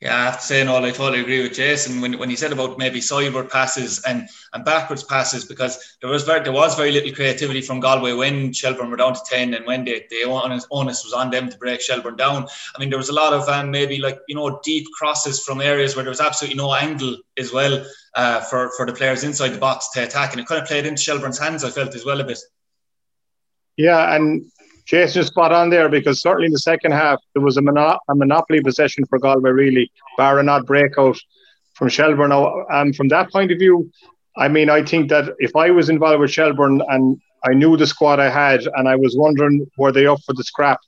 Yeah, 0.00 0.14
I 0.14 0.24
have 0.30 0.66
no, 0.66 0.76
I 0.76 0.90
totally 0.90 1.22
agree 1.22 1.42
with 1.42 1.54
Jason 1.54 2.02
when, 2.02 2.18
when 2.18 2.28
he 2.28 2.36
said 2.36 2.52
about 2.52 2.76
maybe 2.76 3.00
sideward 3.00 3.48
passes 3.48 4.04
and, 4.04 4.28
and 4.52 4.62
backwards 4.62 5.02
passes 5.02 5.46
because 5.46 5.96
there 6.02 6.10
was 6.10 6.22
very 6.22 6.44
there 6.44 6.52
was 6.52 6.74
very 6.74 6.92
little 6.92 7.14
creativity 7.14 7.62
from 7.62 7.80
Galway 7.80 8.12
when 8.12 8.52
Shelbourne 8.52 8.90
were 8.90 8.98
down 8.98 9.14
to 9.14 9.20
ten 9.24 9.54
and 9.54 9.64
when 9.64 9.86
the, 9.86 10.04
the 10.10 10.24
onus, 10.24 10.66
onus 10.70 11.02
was 11.02 11.14
on 11.14 11.30
them 11.30 11.48
to 11.48 11.56
break 11.56 11.80
Shelbourne 11.80 12.16
down. 12.16 12.46
I 12.74 12.78
mean, 12.78 12.90
there 12.90 12.98
was 12.98 13.08
a 13.08 13.14
lot 13.14 13.32
of 13.32 13.48
um, 13.48 13.70
maybe 13.70 13.98
like 13.98 14.18
you 14.28 14.34
know 14.34 14.60
deep 14.62 14.86
crosses 14.98 15.42
from 15.42 15.62
areas 15.62 15.96
where 15.96 16.02
there 16.02 16.10
was 16.10 16.20
absolutely 16.20 16.58
no 16.58 16.74
angle 16.74 17.16
as 17.38 17.50
well 17.50 17.82
uh, 18.16 18.40
for 18.42 18.72
for 18.76 18.84
the 18.84 18.92
players 18.92 19.24
inside 19.24 19.54
the 19.54 19.58
box 19.58 19.88
to 19.92 20.02
attack, 20.02 20.32
and 20.32 20.40
it 20.42 20.46
kind 20.46 20.60
of 20.60 20.68
played 20.68 20.84
into 20.84 21.00
Shelbourne's 21.00 21.38
hands. 21.38 21.64
I 21.64 21.70
felt 21.70 21.94
as 21.94 22.04
well 22.04 22.20
a 22.20 22.24
bit. 22.24 22.38
Yeah, 23.76 24.14
and 24.14 24.44
Jason 24.86 25.22
is 25.22 25.26
spot 25.26 25.52
on 25.52 25.68
there 25.70 25.88
because 25.88 26.20
certainly 26.20 26.46
in 26.46 26.52
the 26.52 26.58
second 26.58 26.92
half 26.92 27.18
there 27.34 27.42
was 27.42 27.56
a, 27.56 27.62
mono- 27.62 27.98
a 28.08 28.14
monopoly 28.14 28.60
possession 28.60 29.04
for 29.06 29.18
Galway 29.18 29.50
really, 29.50 29.90
bar 30.16 30.38
odd 30.48 30.66
breakout 30.66 31.18
from 31.74 31.88
Shelbourne. 31.88 32.30
Now, 32.30 32.64
um, 32.70 32.92
from 32.92 33.08
that 33.08 33.30
point 33.30 33.52
of 33.52 33.58
view, 33.58 33.90
I 34.36 34.48
mean, 34.48 34.70
I 34.70 34.84
think 34.84 35.08
that 35.10 35.34
if 35.38 35.56
I 35.56 35.70
was 35.70 35.88
involved 35.88 36.20
with 36.20 36.30
Shelbourne 36.30 36.82
and 36.88 37.20
I 37.44 37.52
knew 37.52 37.76
the 37.76 37.86
squad 37.86 38.20
I 38.20 38.30
had 38.30 38.60
and 38.76 38.88
I 38.88 38.96
was 38.96 39.16
wondering 39.16 39.66
were 39.76 39.92
they 39.92 40.06
up 40.06 40.20
for 40.24 40.34
the 40.34 40.44
scrap, 40.44 40.80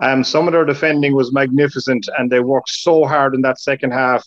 um, 0.00 0.22
some 0.22 0.46
of 0.46 0.52
their 0.52 0.64
defending 0.64 1.14
was 1.14 1.32
magnificent 1.32 2.08
and 2.18 2.30
they 2.30 2.40
worked 2.40 2.70
so 2.70 3.04
hard 3.04 3.34
in 3.34 3.42
that 3.42 3.60
second 3.60 3.92
half 3.92 4.24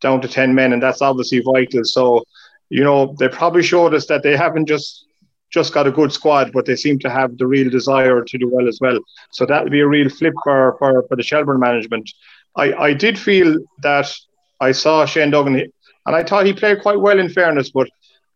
down 0.00 0.20
to 0.20 0.28
10 0.28 0.54
men 0.54 0.72
and 0.72 0.82
that's 0.82 1.02
obviously 1.02 1.40
vital. 1.40 1.84
So, 1.84 2.22
you 2.68 2.84
know, 2.84 3.14
they 3.18 3.28
probably 3.28 3.62
showed 3.62 3.94
us 3.94 4.06
that 4.06 4.22
they 4.22 4.36
haven't 4.36 4.66
just 4.66 5.06
just 5.50 5.72
got 5.72 5.86
a 5.86 5.92
good 5.92 6.12
squad, 6.12 6.52
but 6.52 6.66
they 6.66 6.76
seem 6.76 6.98
to 7.00 7.10
have 7.10 7.38
the 7.38 7.46
real 7.46 7.70
desire 7.70 8.22
to 8.22 8.38
do 8.38 8.48
well 8.52 8.68
as 8.68 8.78
well. 8.80 8.98
So 9.30 9.46
that 9.46 9.62
would 9.62 9.72
be 9.72 9.80
a 9.80 9.86
real 9.86 10.08
flip 10.08 10.34
for, 10.44 10.76
for, 10.78 11.04
for 11.08 11.16
the 11.16 11.22
Shelbourne 11.22 11.60
management. 11.60 12.10
I, 12.56 12.72
I 12.72 12.94
did 12.94 13.18
feel 13.18 13.58
that 13.82 14.12
I 14.60 14.72
saw 14.72 15.04
Shane 15.06 15.30
Duggan, 15.30 15.56
and 16.06 16.16
I 16.16 16.22
thought 16.22 16.46
he 16.46 16.52
played 16.52 16.82
quite 16.82 17.00
well 17.00 17.18
in 17.18 17.28
fairness, 17.28 17.70
but 17.70 17.88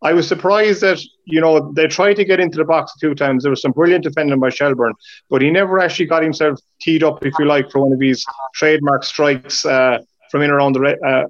I 0.03 0.13
was 0.13 0.27
surprised 0.27 0.81
that, 0.81 0.99
you 1.25 1.41
know, 1.41 1.71
they 1.73 1.87
tried 1.87 2.15
to 2.15 2.25
get 2.25 2.39
into 2.39 2.57
the 2.57 2.65
box 2.65 2.93
two 2.99 3.13
times. 3.13 3.43
There 3.43 3.51
was 3.51 3.61
some 3.61 3.71
brilliant 3.71 4.03
defending 4.03 4.39
by 4.39 4.49
Shelbourne, 4.49 4.93
but 5.29 5.41
he 5.41 5.51
never 5.51 5.79
actually 5.79 6.07
got 6.07 6.23
himself 6.23 6.59
teed 6.79 7.03
up, 7.03 7.23
if 7.23 7.33
you 7.37 7.45
like, 7.45 7.69
for 7.71 7.81
one 7.81 7.93
of 7.93 7.99
these 7.99 8.25
trademark 8.55 9.03
strikes 9.03 9.63
uh, 9.65 9.99
from 10.31 10.41
in 10.41 10.49
around 10.49 10.73
the 10.73 10.97
uh, 11.05 11.27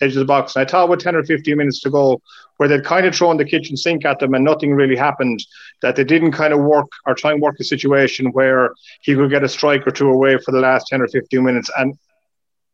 edge 0.00 0.12
of 0.12 0.20
the 0.20 0.24
box. 0.24 0.56
And 0.56 0.66
I 0.66 0.70
thought 0.70 0.88
with 0.88 1.00
10 1.00 1.16
or 1.16 1.24
15 1.24 1.56
minutes 1.56 1.80
to 1.80 1.90
go, 1.90 2.20
where 2.56 2.68
they'd 2.68 2.84
kind 2.84 3.06
of 3.06 3.14
thrown 3.14 3.36
the 3.36 3.44
kitchen 3.44 3.76
sink 3.76 4.04
at 4.04 4.18
them 4.18 4.34
and 4.34 4.44
nothing 4.44 4.74
really 4.74 4.96
happened, 4.96 5.44
that 5.82 5.96
they 5.96 6.04
didn't 6.04 6.32
kind 6.32 6.52
of 6.52 6.60
work 6.60 6.88
or 7.06 7.14
try 7.14 7.32
and 7.32 7.40
work 7.40 7.56
a 7.60 7.64
situation 7.64 8.26
where 8.32 8.74
he 9.02 9.14
could 9.14 9.30
get 9.30 9.44
a 9.44 9.48
strike 9.48 9.86
or 9.86 9.90
two 9.90 10.08
away 10.08 10.38
for 10.38 10.52
the 10.52 10.60
last 10.60 10.88
10 10.88 11.00
or 11.00 11.08
15 11.08 11.42
minutes 11.42 11.70
and 11.78 11.96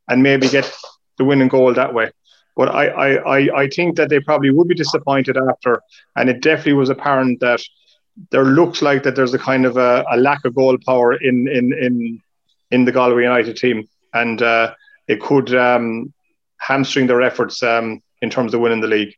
and 0.08 0.22
maybe 0.22 0.48
get 0.48 0.70
the 1.16 1.24
winning 1.24 1.48
goal 1.48 1.72
that 1.72 1.94
way. 1.94 2.10
But 2.56 2.68
I, 2.68 2.86
I, 2.86 3.38
I, 3.38 3.62
I 3.62 3.68
think 3.68 3.96
that 3.96 4.10
they 4.10 4.20
probably 4.20 4.50
would 4.50 4.68
be 4.68 4.74
disappointed 4.74 5.36
after, 5.36 5.80
and 6.14 6.28
it 6.28 6.40
definitely 6.40 6.74
was 6.74 6.90
apparent 6.90 7.40
that 7.40 7.60
there 8.30 8.44
looks 8.44 8.80
like 8.80 9.02
that 9.02 9.16
there's 9.16 9.34
a 9.34 9.38
kind 9.38 9.66
of 9.66 9.76
a, 9.76 10.04
a 10.10 10.16
lack 10.16 10.44
of 10.44 10.54
goal 10.54 10.76
power 10.86 11.14
in 11.14 11.48
in 11.48 11.72
in 11.72 12.22
in 12.70 12.84
the 12.84 12.92
Galway 12.92 13.22
United 13.22 13.56
team, 13.56 13.88
and 14.12 14.40
uh, 14.40 14.74
it 15.08 15.20
could 15.20 15.52
um, 15.54 16.12
hamstring 16.66 17.06
their 17.06 17.22
efforts 17.22 17.62
um, 17.62 18.00
in 18.22 18.30
terms 18.30 18.54
of 18.54 18.60
winning 18.60 18.80
the 18.80 18.88
league. 18.88 19.14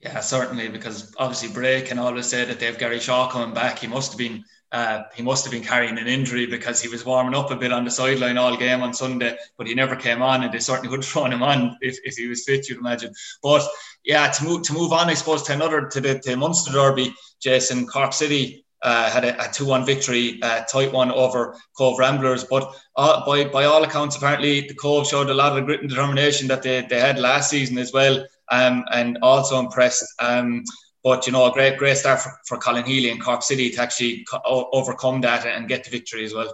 Yeah, 0.00 0.20
certainly, 0.20 0.68
because 0.68 1.12
obviously 1.18 1.48
Bray 1.52 1.82
can 1.82 1.98
always 1.98 2.26
say 2.26 2.44
that 2.44 2.60
they 2.60 2.66
have 2.66 2.78
Gary 2.78 3.00
Shaw 3.00 3.28
coming 3.28 3.52
back. 3.52 3.80
He 3.80 3.88
must 3.88 4.12
have 4.12 4.18
been 4.18 4.44
uh, 4.70 5.04
he 5.14 5.22
must 5.22 5.44
have 5.44 5.52
been 5.52 5.62
carrying 5.62 5.96
an 5.96 6.06
injury 6.06 6.44
because 6.44 6.82
he 6.82 6.88
was 6.88 7.04
warming 7.04 7.34
up 7.34 7.50
a 7.50 7.56
bit 7.56 7.72
on 7.72 7.84
the 7.84 7.90
sideline 7.90 8.36
all 8.36 8.54
game 8.54 8.82
on 8.82 8.92
Sunday, 8.92 9.36
but 9.56 9.66
he 9.66 9.74
never 9.74 9.96
came 9.96 10.20
on, 10.20 10.44
and 10.44 10.52
they 10.52 10.58
certainly 10.58 10.90
would 10.90 11.00
have 11.02 11.10
thrown 11.10 11.32
him 11.32 11.42
on 11.42 11.76
if, 11.80 11.98
if 12.04 12.16
he 12.16 12.28
was 12.28 12.44
fit, 12.44 12.68
you'd 12.68 12.78
imagine. 12.78 13.12
But 13.42 13.66
yeah, 14.04 14.30
to 14.30 14.44
move 14.44 14.62
to 14.64 14.74
move 14.74 14.92
on, 14.92 15.08
I 15.08 15.14
suppose 15.14 15.42
to 15.44 15.54
another 15.54 15.88
to 15.88 16.00
the 16.00 16.18
to 16.20 16.36
Munster 16.36 16.72
Derby, 16.72 17.14
Jason 17.40 17.86
Cork 17.86 18.12
City 18.12 18.64
uh, 18.82 19.10
had 19.10 19.24
a, 19.24 19.34
a 19.40 19.48
2-1 19.48 19.84
victory, 19.84 20.40
uh, 20.42 20.62
tight 20.64 20.92
one 20.92 21.10
over 21.10 21.56
Cobh 21.76 21.98
Ramblers. 21.98 22.44
But 22.44 22.72
uh, 22.96 23.24
by, 23.26 23.44
by 23.44 23.64
all 23.64 23.82
accounts, 23.84 24.16
apparently 24.16 24.62
the 24.62 24.74
Cobh 24.74 25.06
showed 25.06 25.30
a 25.30 25.34
lot 25.34 25.58
of 25.58 25.64
grit 25.64 25.80
and 25.80 25.88
determination 25.88 26.48
that 26.48 26.62
they, 26.62 26.82
they 26.82 27.00
had 27.00 27.18
last 27.18 27.50
season 27.50 27.78
as 27.78 27.92
well, 27.92 28.24
um, 28.50 28.84
and 28.92 29.18
also 29.22 29.58
impressed. 29.58 30.04
Um, 30.20 30.64
but 31.02 31.26
you 31.26 31.32
know, 31.32 31.46
a 31.46 31.52
great 31.52 31.78
great 31.78 31.96
start 31.96 32.20
for, 32.20 32.32
for 32.46 32.58
Colin 32.58 32.84
Healy 32.84 33.10
and 33.10 33.22
Cork 33.22 33.42
City 33.42 33.70
to 33.70 33.82
actually 33.82 34.24
co- 34.30 34.68
overcome 34.72 35.20
that 35.22 35.46
and 35.46 35.68
get 35.68 35.84
the 35.84 35.90
victory 35.90 36.24
as 36.24 36.34
well. 36.34 36.52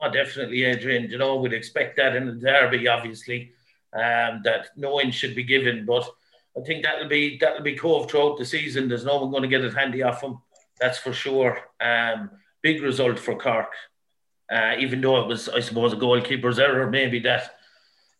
Oh, 0.00 0.10
definitely, 0.10 0.64
Adrian. 0.64 1.10
You 1.10 1.18
know, 1.18 1.36
we'd 1.36 1.52
expect 1.52 1.96
that 1.96 2.16
in 2.16 2.26
the 2.26 2.32
derby, 2.32 2.88
obviously, 2.88 3.52
um, 3.92 4.42
that 4.44 4.68
no 4.76 4.94
one 4.94 5.10
should 5.10 5.34
be 5.34 5.44
given. 5.44 5.84
But 5.86 6.08
I 6.56 6.62
think 6.62 6.84
that'll 6.84 7.08
be 7.08 7.36
that'll 7.38 7.62
be 7.62 7.76
Cobh 7.76 8.10
throughout 8.10 8.38
the 8.38 8.44
season. 8.44 8.88
There's 8.88 9.04
no 9.04 9.20
one 9.20 9.30
going 9.30 9.42
to 9.42 9.48
get 9.48 9.64
it 9.64 9.74
handy 9.74 10.02
off 10.02 10.20
them 10.20 10.40
that's 10.80 10.98
for 10.98 11.12
sure. 11.12 11.58
Um, 11.80 12.30
big 12.62 12.82
result 12.82 13.18
for 13.18 13.36
Cork, 13.36 13.72
uh, 14.50 14.74
even 14.78 15.00
though 15.00 15.20
it 15.20 15.28
was, 15.28 15.48
I 15.48 15.60
suppose, 15.60 15.92
a 15.92 15.96
goalkeeper's 15.96 16.58
error 16.58 16.88
maybe 16.90 17.20
that 17.20 17.54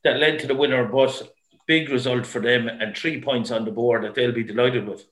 that 0.05 0.19
led 0.19 0.41
to 0.41 0.47
the 0.47 0.55
winner, 0.55 0.85
but 0.85 1.33
big 1.67 1.89
result 1.89 2.27
for 2.27 2.41
them 2.41 2.69
and 2.69 2.97
three 2.97 3.21
points 3.21 3.51
on 3.51 3.65
the 3.65 3.71
board 3.71 4.03
that 4.03 4.15
they'll 4.15 4.33
be 4.33 4.43
delighted 4.43 4.87
with. 4.87 5.07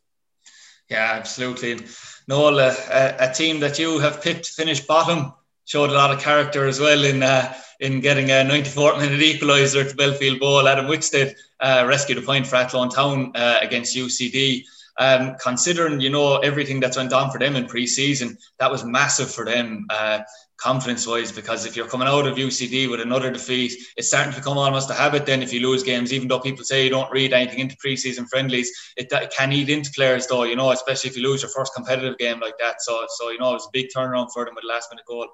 Yeah, 0.88 1.12
absolutely. 1.14 1.78
Noel, 2.26 2.58
uh, 2.58 2.74
a, 3.20 3.32
team 3.32 3.60
that 3.60 3.78
you 3.78 4.00
have 4.00 4.22
picked 4.22 4.44
to 4.46 4.52
finish 4.52 4.80
bottom 4.80 5.32
showed 5.64 5.90
a 5.90 5.92
lot 5.92 6.10
of 6.10 6.20
character 6.20 6.66
as 6.66 6.80
well 6.80 7.04
in 7.04 7.22
uh, 7.22 7.54
in 7.78 8.00
getting 8.00 8.30
a 8.30 8.44
94th 8.44 8.98
minute 8.98 9.20
equaliser 9.20 9.88
to 9.88 9.94
Belfield 9.94 10.40
Bowl. 10.40 10.66
Adam 10.66 10.86
Wixted 10.86 11.36
uh, 11.60 11.84
rescued 11.86 12.18
a 12.18 12.22
point 12.22 12.46
for 12.46 12.56
Athlone 12.56 12.90
Town 12.90 13.32
uh, 13.36 13.58
against 13.62 13.96
UCD. 13.96 14.64
Um, 15.00 15.34
considering 15.42 16.00
you 16.00 16.10
know 16.10 16.36
everything 16.38 16.78
that's 16.78 16.98
went 16.98 17.12
on 17.12 17.30
for 17.30 17.38
them 17.38 17.56
in 17.56 17.66
pre-season, 17.66 18.36
that 18.58 18.70
was 18.70 18.84
massive 18.84 19.30
for 19.30 19.44
them. 19.44 19.86
Uh, 19.90 20.20
confidence 20.60 21.06
wise 21.06 21.32
because 21.32 21.64
if 21.64 21.74
you're 21.74 21.88
coming 21.88 22.06
out 22.06 22.26
of 22.26 22.36
UCD 22.36 22.90
with 22.90 23.00
another 23.00 23.30
defeat, 23.30 23.72
it's 23.96 24.08
starting 24.08 24.32
to 24.32 24.38
become 24.38 24.58
almost 24.58 24.90
a 24.90 24.94
habit 24.94 25.24
then 25.24 25.42
if 25.42 25.52
you 25.52 25.66
lose 25.66 25.82
games, 25.82 26.12
even 26.12 26.28
though 26.28 26.38
people 26.38 26.64
say 26.64 26.84
you 26.84 26.90
don't 26.90 27.10
read 27.10 27.32
anything 27.32 27.60
into 27.60 27.76
preseason 27.76 28.28
friendlies, 28.28 28.70
it, 28.96 29.08
it 29.10 29.32
can 29.36 29.52
eat 29.52 29.70
into 29.70 29.90
players 29.96 30.26
though, 30.26 30.42
you 30.42 30.56
know, 30.56 30.70
especially 30.70 31.08
if 31.08 31.16
you 31.16 31.22
lose 31.22 31.40
your 31.42 31.50
first 31.50 31.74
competitive 31.74 32.18
game 32.18 32.40
like 32.40 32.58
that. 32.58 32.82
So, 32.82 33.06
so 33.08 33.30
you 33.30 33.38
know, 33.38 33.50
it 33.50 33.54
was 33.54 33.66
a 33.66 33.70
big 33.72 33.86
turnaround 33.96 34.28
for 34.34 34.44
them 34.44 34.54
with 34.54 34.62
the 34.62 34.68
last 34.68 34.90
minute 34.92 35.06
goal. 35.06 35.28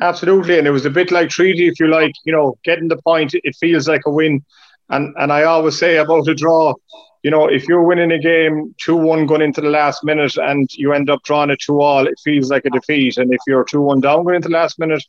Absolutely. 0.00 0.58
And 0.58 0.66
it 0.66 0.70
was 0.70 0.84
a 0.84 0.90
bit 0.90 1.10
like 1.10 1.30
treaty, 1.30 1.66
if 1.66 1.80
you 1.80 1.88
like, 1.88 2.12
you 2.24 2.32
know, 2.32 2.56
getting 2.64 2.88
the 2.88 3.00
point, 3.02 3.34
it 3.34 3.56
feels 3.56 3.88
like 3.88 4.02
a 4.06 4.10
win. 4.10 4.44
And, 4.90 5.14
and 5.18 5.32
I 5.32 5.44
always 5.44 5.78
say 5.78 5.96
about 5.96 6.28
a 6.28 6.34
draw, 6.34 6.74
you 7.22 7.30
know, 7.30 7.46
if 7.46 7.66
you're 7.66 7.82
winning 7.82 8.12
a 8.12 8.18
game 8.18 8.74
2 8.84 8.96
1 8.96 9.26
going 9.26 9.42
into 9.42 9.60
the 9.60 9.70
last 9.70 10.04
minute 10.04 10.36
and 10.36 10.70
you 10.74 10.92
end 10.92 11.10
up 11.10 11.22
drawing 11.24 11.50
it 11.50 11.60
2 11.60 11.80
all, 11.80 12.06
it 12.06 12.18
feels 12.22 12.50
like 12.50 12.64
a 12.64 12.70
defeat. 12.70 13.18
And 13.18 13.32
if 13.32 13.40
you're 13.46 13.64
2 13.64 13.80
1 13.80 14.00
down 14.00 14.24
going 14.24 14.36
into 14.36 14.48
the 14.48 14.54
last 14.54 14.78
minute, 14.78 15.04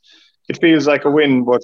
it 0.47 0.59
feels 0.59 0.87
like 0.87 1.05
a 1.05 1.11
win. 1.11 1.43
But, 1.43 1.61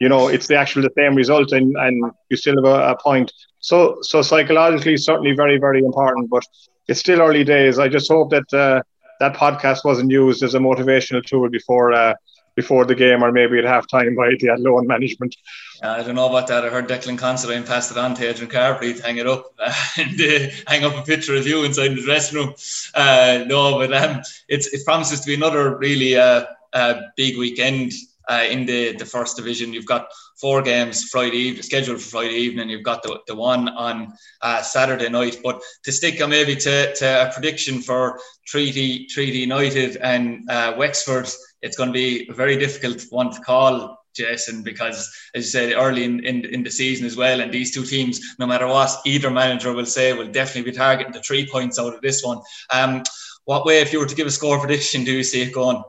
you 0.00 0.08
know, 0.08 0.28
it's 0.28 0.46
the 0.46 0.56
actual 0.56 0.82
the 0.82 0.90
same 0.96 1.14
result 1.14 1.52
and, 1.52 1.76
and 1.76 2.12
you 2.30 2.36
still 2.36 2.56
have 2.56 2.64
a, 2.64 2.92
a 2.92 2.98
point. 2.98 3.32
So, 3.60 3.98
so 4.02 4.22
psychologically, 4.22 4.96
certainly 4.96 5.32
very, 5.32 5.58
very 5.58 5.80
important. 5.80 6.30
But 6.30 6.44
it's 6.88 7.00
still 7.00 7.20
early 7.20 7.44
days. 7.44 7.78
I 7.78 7.88
just 7.88 8.10
hope 8.10 8.30
that 8.30 8.54
uh, 8.54 8.82
that 9.20 9.34
podcast 9.34 9.84
wasn't 9.84 10.10
used 10.10 10.42
as 10.42 10.54
a 10.54 10.58
motivational 10.58 11.24
tool 11.24 11.48
before. 11.50 11.92
Uh, 11.92 12.14
before 12.56 12.84
the 12.86 12.94
game 12.94 13.22
or 13.22 13.30
maybe 13.30 13.58
at 13.58 13.64
halftime 13.64 14.16
by 14.16 14.34
the 14.40 14.48
Athlone 14.48 14.86
management. 14.86 15.36
Uh, 15.82 15.88
I 15.88 16.02
don't 16.02 16.14
know 16.14 16.28
about 16.28 16.48
that. 16.48 16.64
I 16.64 16.70
heard 16.70 16.88
Declan 16.88 17.18
Considine 17.18 17.62
passed 17.64 17.90
it 17.90 17.98
on 17.98 18.14
to 18.14 18.28
Adrian 18.28 18.50
Carberry 18.50 18.94
to 18.94 19.02
hang 19.02 19.18
it 19.18 19.26
up 19.26 19.54
and 19.98 20.20
uh, 20.20 20.48
hang 20.66 20.84
up 20.84 20.96
a 20.96 21.02
picture 21.02 21.36
of 21.36 21.46
you 21.46 21.64
inside 21.64 21.88
the 21.88 22.02
dressing 22.02 22.38
room. 22.38 22.54
Uh, 22.94 23.44
no, 23.46 23.78
but 23.78 23.92
um, 23.92 24.22
it 24.48 24.84
promises 24.84 25.20
to 25.20 25.26
be 25.26 25.34
another 25.34 25.76
really 25.76 26.16
uh, 26.16 26.46
uh, 26.72 26.94
big 27.16 27.36
weekend 27.38 27.92
uh, 28.28 28.44
in 28.48 28.66
the, 28.66 28.92
the 28.92 29.04
first 29.04 29.36
division. 29.36 29.72
You've 29.72 29.86
got 29.86 30.08
four 30.40 30.62
games 30.62 31.04
Friday 31.04 31.36
evening, 31.36 31.62
scheduled 31.62 32.00
for 32.00 32.08
Friday 32.08 32.34
evening. 32.34 32.68
You've 32.68 32.82
got 32.82 33.02
the, 33.02 33.20
the 33.26 33.34
one 33.34 33.68
on 33.68 34.12
uh, 34.42 34.62
Saturday 34.62 35.08
night. 35.08 35.38
But 35.42 35.62
to 35.84 35.92
stick 35.92 36.20
on 36.20 36.30
maybe 36.30 36.56
to, 36.56 36.94
to 36.94 37.28
a 37.28 37.32
prediction 37.32 37.80
for 37.80 38.20
Treaty, 38.46 39.06
Treaty 39.06 39.38
United 39.38 39.96
and 39.96 40.48
uh, 40.50 40.74
Wexford, 40.76 41.28
it's 41.62 41.76
going 41.76 41.88
to 41.88 41.92
be 41.92 42.28
a 42.28 42.34
very 42.34 42.56
difficult 42.56 43.02
one 43.10 43.32
to 43.32 43.40
call. 43.40 43.96
Jason, 44.16 44.62
because 44.62 45.14
as 45.34 45.44
you 45.44 45.50
said 45.50 45.72
early 45.74 46.04
in, 46.04 46.24
in, 46.24 46.44
in 46.46 46.62
the 46.62 46.70
season 46.70 47.06
as 47.06 47.18
well, 47.18 47.40
and 47.40 47.52
these 47.52 47.74
two 47.74 47.84
teams, 47.84 48.18
no 48.38 48.46
matter 48.46 48.66
what 48.66 48.90
either 49.04 49.30
manager 49.30 49.74
will 49.74 49.84
say, 49.84 50.14
will 50.14 50.26
definitely 50.26 50.70
be 50.70 50.76
targeting 50.76 51.12
the 51.12 51.20
three 51.20 51.46
points 51.46 51.78
out 51.78 51.94
of 51.94 52.00
this 52.00 52.24
one. 52.24 52.40
Um, 52.72 53.02
what 53.44 53.66
way, 53.66 53.80
if 53.80 53.92
you 53.92 53.98
were 53.98 54.06
to 54.06 54.14
give 54.14 54.26
a 54.26 54.30
score 54.30 54.58
prediction, 54.58 55.04
do 55.04 55.12
you 55.12 55.22
see 55.22 55.42
it 55.42 55.52
going? 55.52 55.82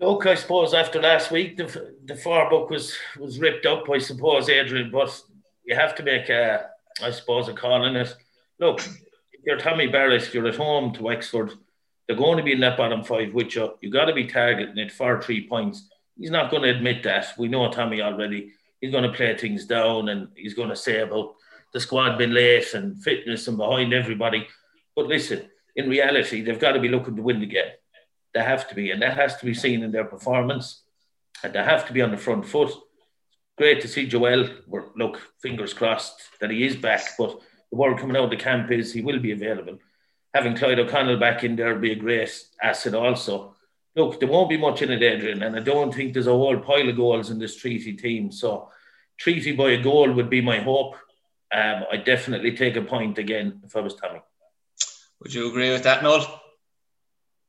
Look, 0.00 0.26
I 0.26 0.34
suppose 0.34 0.74
after 0.74 1.00
last 1.00 1.30
week, 1.30 1.56
the, 1.56 1.96
the 2.04 2.16
far 2.16 2.48
book 2.50 2.70
was 2.70 2.96
was 3.18 3.38
ripped 3.38 3.66
up, 3.66 3.88
I 3.90 3.98
suppose, 3.98 4.48
Adrian. 4.48 4.90
But 4.90 5.20
you 5.64 5.74
have 5.74 5.94
to 5.96 6.02
make 6.02 6.28
a, 6.28 6.70
I 7.02 7.10
suppose, 7.10 7.48
a 7.48 7.52
call 7.52 7.84
in 7.84 7.96
it. 7.96 8.14
Look, 8.58 8.80
you're 9.44 9.58
Tommy 9.58 9.86
Barrett, 9.86 10.32
you're 10.32 10.48
at 10.48 10.56
home 10.56 10.92
to 10.94 11.02
Wexford. 11.02 11.52
They're 12.06 12.16
going 12.16 12.36
to 12.36 12.44
be 12.44 12.52
in 12.52 12.60
that 12.60 12.76
bottom 12.76 13.02
five 13.02 13.32
with 13.32 13.56
uh, 13.56 13.60
you. 13.60 13.74
You 13.82 13.90
got 13.90 14.06
to 14.06 14.14
be 14.14 14.26
targeting 14.26 14.78
it 14.78 14.92
for 14.92 15.20
three 15.20 15.48
points. 15.48 15.88
He's 16.18 16.30
not 16.30 16.50
going 16.50 16.62
to 16.62 16.70
admit 16.70 17.02
that. 17.04 17.34
We 17.38 17.48
know 17.48 17.70
Tommy 17.70 18.02
already. 18.02 18.52
He's 18.80 18.92
going 18.92 19.04
to 19.04 19.16
play 19.16 19.36
things 19.36 19.64
down 19.64 20.08
and 20.08 20.28
he's 20.36 20.54
going 20.54 20.68
to 20.68 20.76
say 20.76 21.00
about 21.00 21.34
the 21.72 21.80
squad 21.80 22.18
being 22.18 22.32
late 22.32 22.74
and 22.74 23.02
fitness 23.02 23.48
and 23.48 23.56
behind 23.56 23.92
everybody. 23.92 24.46
But 24.94 25.06
listen, 25.06 25.48
in 25.74 25.88
reality, 25.88 26.42
they've 26.42 26.60
got 26.60 26.72
to 26.72 26.80
be 26.80 26.88
looking 26.88 27.16
to 27.16 27.22
win 27.22 27.40
the 27.40 27.46
game. 27.46 27.72
They 28.32 28.42
have 28.42 28.68
to 28.68 28.74
be, 28.74 28.90
and 28.90 29.02
that 29.02 29.16
has 29.16 29.36
to 29.36 29.46
be 29.46 29.54
seen 29.54 29.82
in 29.82 29.90
their 29.90 30.04
performance. 30.04 30.82
And 31.42 31.52
they 31.52 31.62
have 31.62 31.86
to 31.86 31.92
be 31.92 32.02
on 32.02 32.10
the 32.10 32.16
front 32.16 32.46
foot. 32.46 32.72
Great 33.56 33.80
to 33.82 33.88
see 33.88 34.06
Joel. 34.06 34.48
Look, 34.96 35.20
fingers 35.40 35.72
crossed 35.72 36.20
that 36.40 36.50
he 36.50 36.64
is 36.64 36.76
back. 36.76 37.02
But 37.18 37.40
the 37.70 37.76
word 37.76 37.98
coming 37.98 38.16
out 38.16 38.24
of 38.24 38.30
the 38.30 38.36
camp 38.36 38.70
is 38.70 38.92
he 38.92 39.02
will 39.02 39.18
be 39.18 39.32
available. 39.32 39.78
Having 40.34 40.56
Clyde 40.56 40.80
O'Connell 40.80 41.18
back 41.18 41.44
in 41.44 41.56
there 41.56 41.72
will 41.72 41.80
be 41.80 41.92
a 41.92 41.96
great 41.96 42.30
asset 42.62 42.94
also. 42.94 43.54
Look, 43.96 44.18
there 44.18 44.28
won't 44.28 44.48
be 44.48 44.56
much 44.56 44.82
in 44.82 44.90
it, 44.90 45.02
Adrian, 45.02 45.42
and 45.44 45.54
I 45.54 45.60
don't 45.60 45.94
think 45.94 46.12
there's 46.12 46.26
a 46.26 46.32
whole 46.32 46.58
pile 46.58 46.88
of 46.88 46.96
goals 46.96 47.30
in 47.30 47.38
this 47.38 47.56
Treaty 47.56 47.92
team. 47.92 48.32
So, 48.32 48.68
Treaty 49.16 49.52
by 49.52 49.70
a 49.70 49.82
goal 49.82 50.12
would 50.12 50.28
be 50.28 50.40
my 50.40 50.58
hope. 50.58 50.96
Um, 51.54 51.84
I'd 51.92 52.04
definitely 52.04 52.56
take 52.56 52.74
a 52.74 52.82
point 52.82 53.18
again 53.18 53.60
if 53.64 53.76
I 53.76 53.80
was 53.80 53.94
Tommy. 53.94 54.20
Would 55.22 55.32
you 55.32 55.48
agree 55.48 55.70
with 55.70 55.84
that, 55.84 56.02
Noel? 56.02 56.40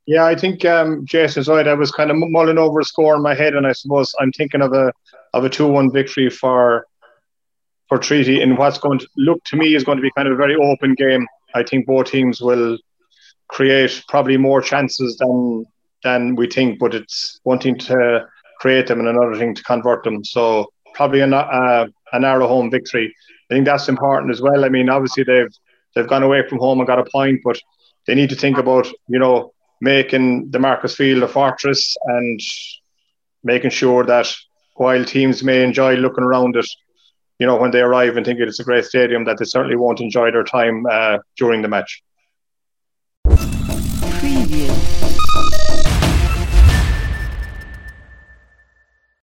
Yeah, 0.05 0.25
I 0.25 0.35
think 0.35 0.63
um, 0.65 1.03
Jason's 1.05 1.47
right. 1.47 1.67
I 1.67 1.73
was 1.73 1.91
kind 1.91 2.11
of 2.11 2.17
mulling 2.19 2.59
over 2.59 2.79
a 2.79 2.85
score 2.85 3.15
in 3.15 3.23
my 3.23 3.33
head, 3.33 3.55
and 3.55 3.65
I 3.65 3.71
suppose 3.71 4.13
I'm 4.19 4.31
thinking 4.31 4.61
of 4.61 4.71
a 4.73 4.93
of 5.33 5.43
a 5.43 5.49
two-one 5.49 5.91
victory 5.91 6.29
for 6.29 6.85
for 7.89 7.97
Treaty 7.97 8.41
in 8.41 8.55
what's 8.55 8.77
going 8.77 8.99
to 8.99 9.07
look 9.17 9.43
to 9.45 9.55
me 9.55 9.75
is 9.75 9.83
going 9.83 9.97
to 9.97 10.01
be 10.01 10.11
kind 10.15 10.27
of 10.27 10.35
a 10.35 10.37
very 10.37 10.55
open 10.55 10.93
game. 10.93 11.25
I 11.55 11.63
think 11.63 11.87
both 11.87 12.11
teams 12.11 12.41
will 12.41 12.77
create 13.47 14.03
probably 14.07 14.37
more 14.37 14.61
chances 14.61 15.17
than 15.17 15.65
than 16.03 16.35
we 16.35 16.47
think, 16.47 16.77
but 16.77 16.93
it's 16.93 17.39
one 17.43 17.59
thing 17.59 17.77
to 17.79 18.27
create 18.59 18.87
them 18.87 18.99
and 18.99 19.07
another 19.07 19.35
thing 19.35 19.55
to 19.55 19.63
convert 19.63 20.03
them. 20.03 20.23
So 20.23 20.67
probably 20.93 21.21
a, 21.21 21.27
uh, 21.27 21.87
a 22.13 22.19
narrow 22.19 22.47
home 22.47 22.69
victory. 22.69 23.13
I 23.49 23.53
think 23.55 23.65
that's 23.65 23.89
important 23.89 24.31
as 24.31 24.41
well. 24.41 24.65
I 24.65 24.69
mean, 24.69 24.89
obviously 24.89 25.23
they've 25.23 25.53
they've 25.93 26.07
gone 26.07 26.23
away 26.23 26.47
from 26.47 26.59
home 26.59 26.79
and 26.79 26.87
got 26.87 26.99
a 26.99 27.09
point, 27.11 27.41
but 27.43 27.59
they 28.05 28.15
need 28.15 28.29
to 28.29 28.35
think 28.35 28.57
about 28.57 28.87
you 29.07 29.19
know 29.19 29.53
making 29.81 30.51
the 30.51 30.59
Markets 30.59 30.95
Field 30.95 31.23
a 31.23 31.27
fortress 31.27 31.95
and 32.05 32.39
making 33.43 33.71
sure 33.71 34.03
that 34.05 34.33
while 34.75 35.05
teams 35.05 35.43
may 35.43 35.63
enjoy 35.63 35.95
looking 35.95 36.23
around 36.23 36.55
it, 36.55 36.67
you 37.39 37.47
know, 37.47 37.57
when 37.57 37.71
they 37.71 37.81
arrive 37.81 38.17
and 38.17 38.25
think 38.25 38.39
it's 38.39 38.59
a 38.59 38.63
great 38.63 38.85
stadium, 38.85 39.25
that 39.25 39.37
they 39.37 39.45
certainly 39.45 39.75
won't 39.75 39.99
enjoy 39.99 40.31
their 40.31 40.43
time 40.43 40.85
uh, 40.89 41.17
during 41.37 41.61
the 41.61 41.67
match. 41.67 42.01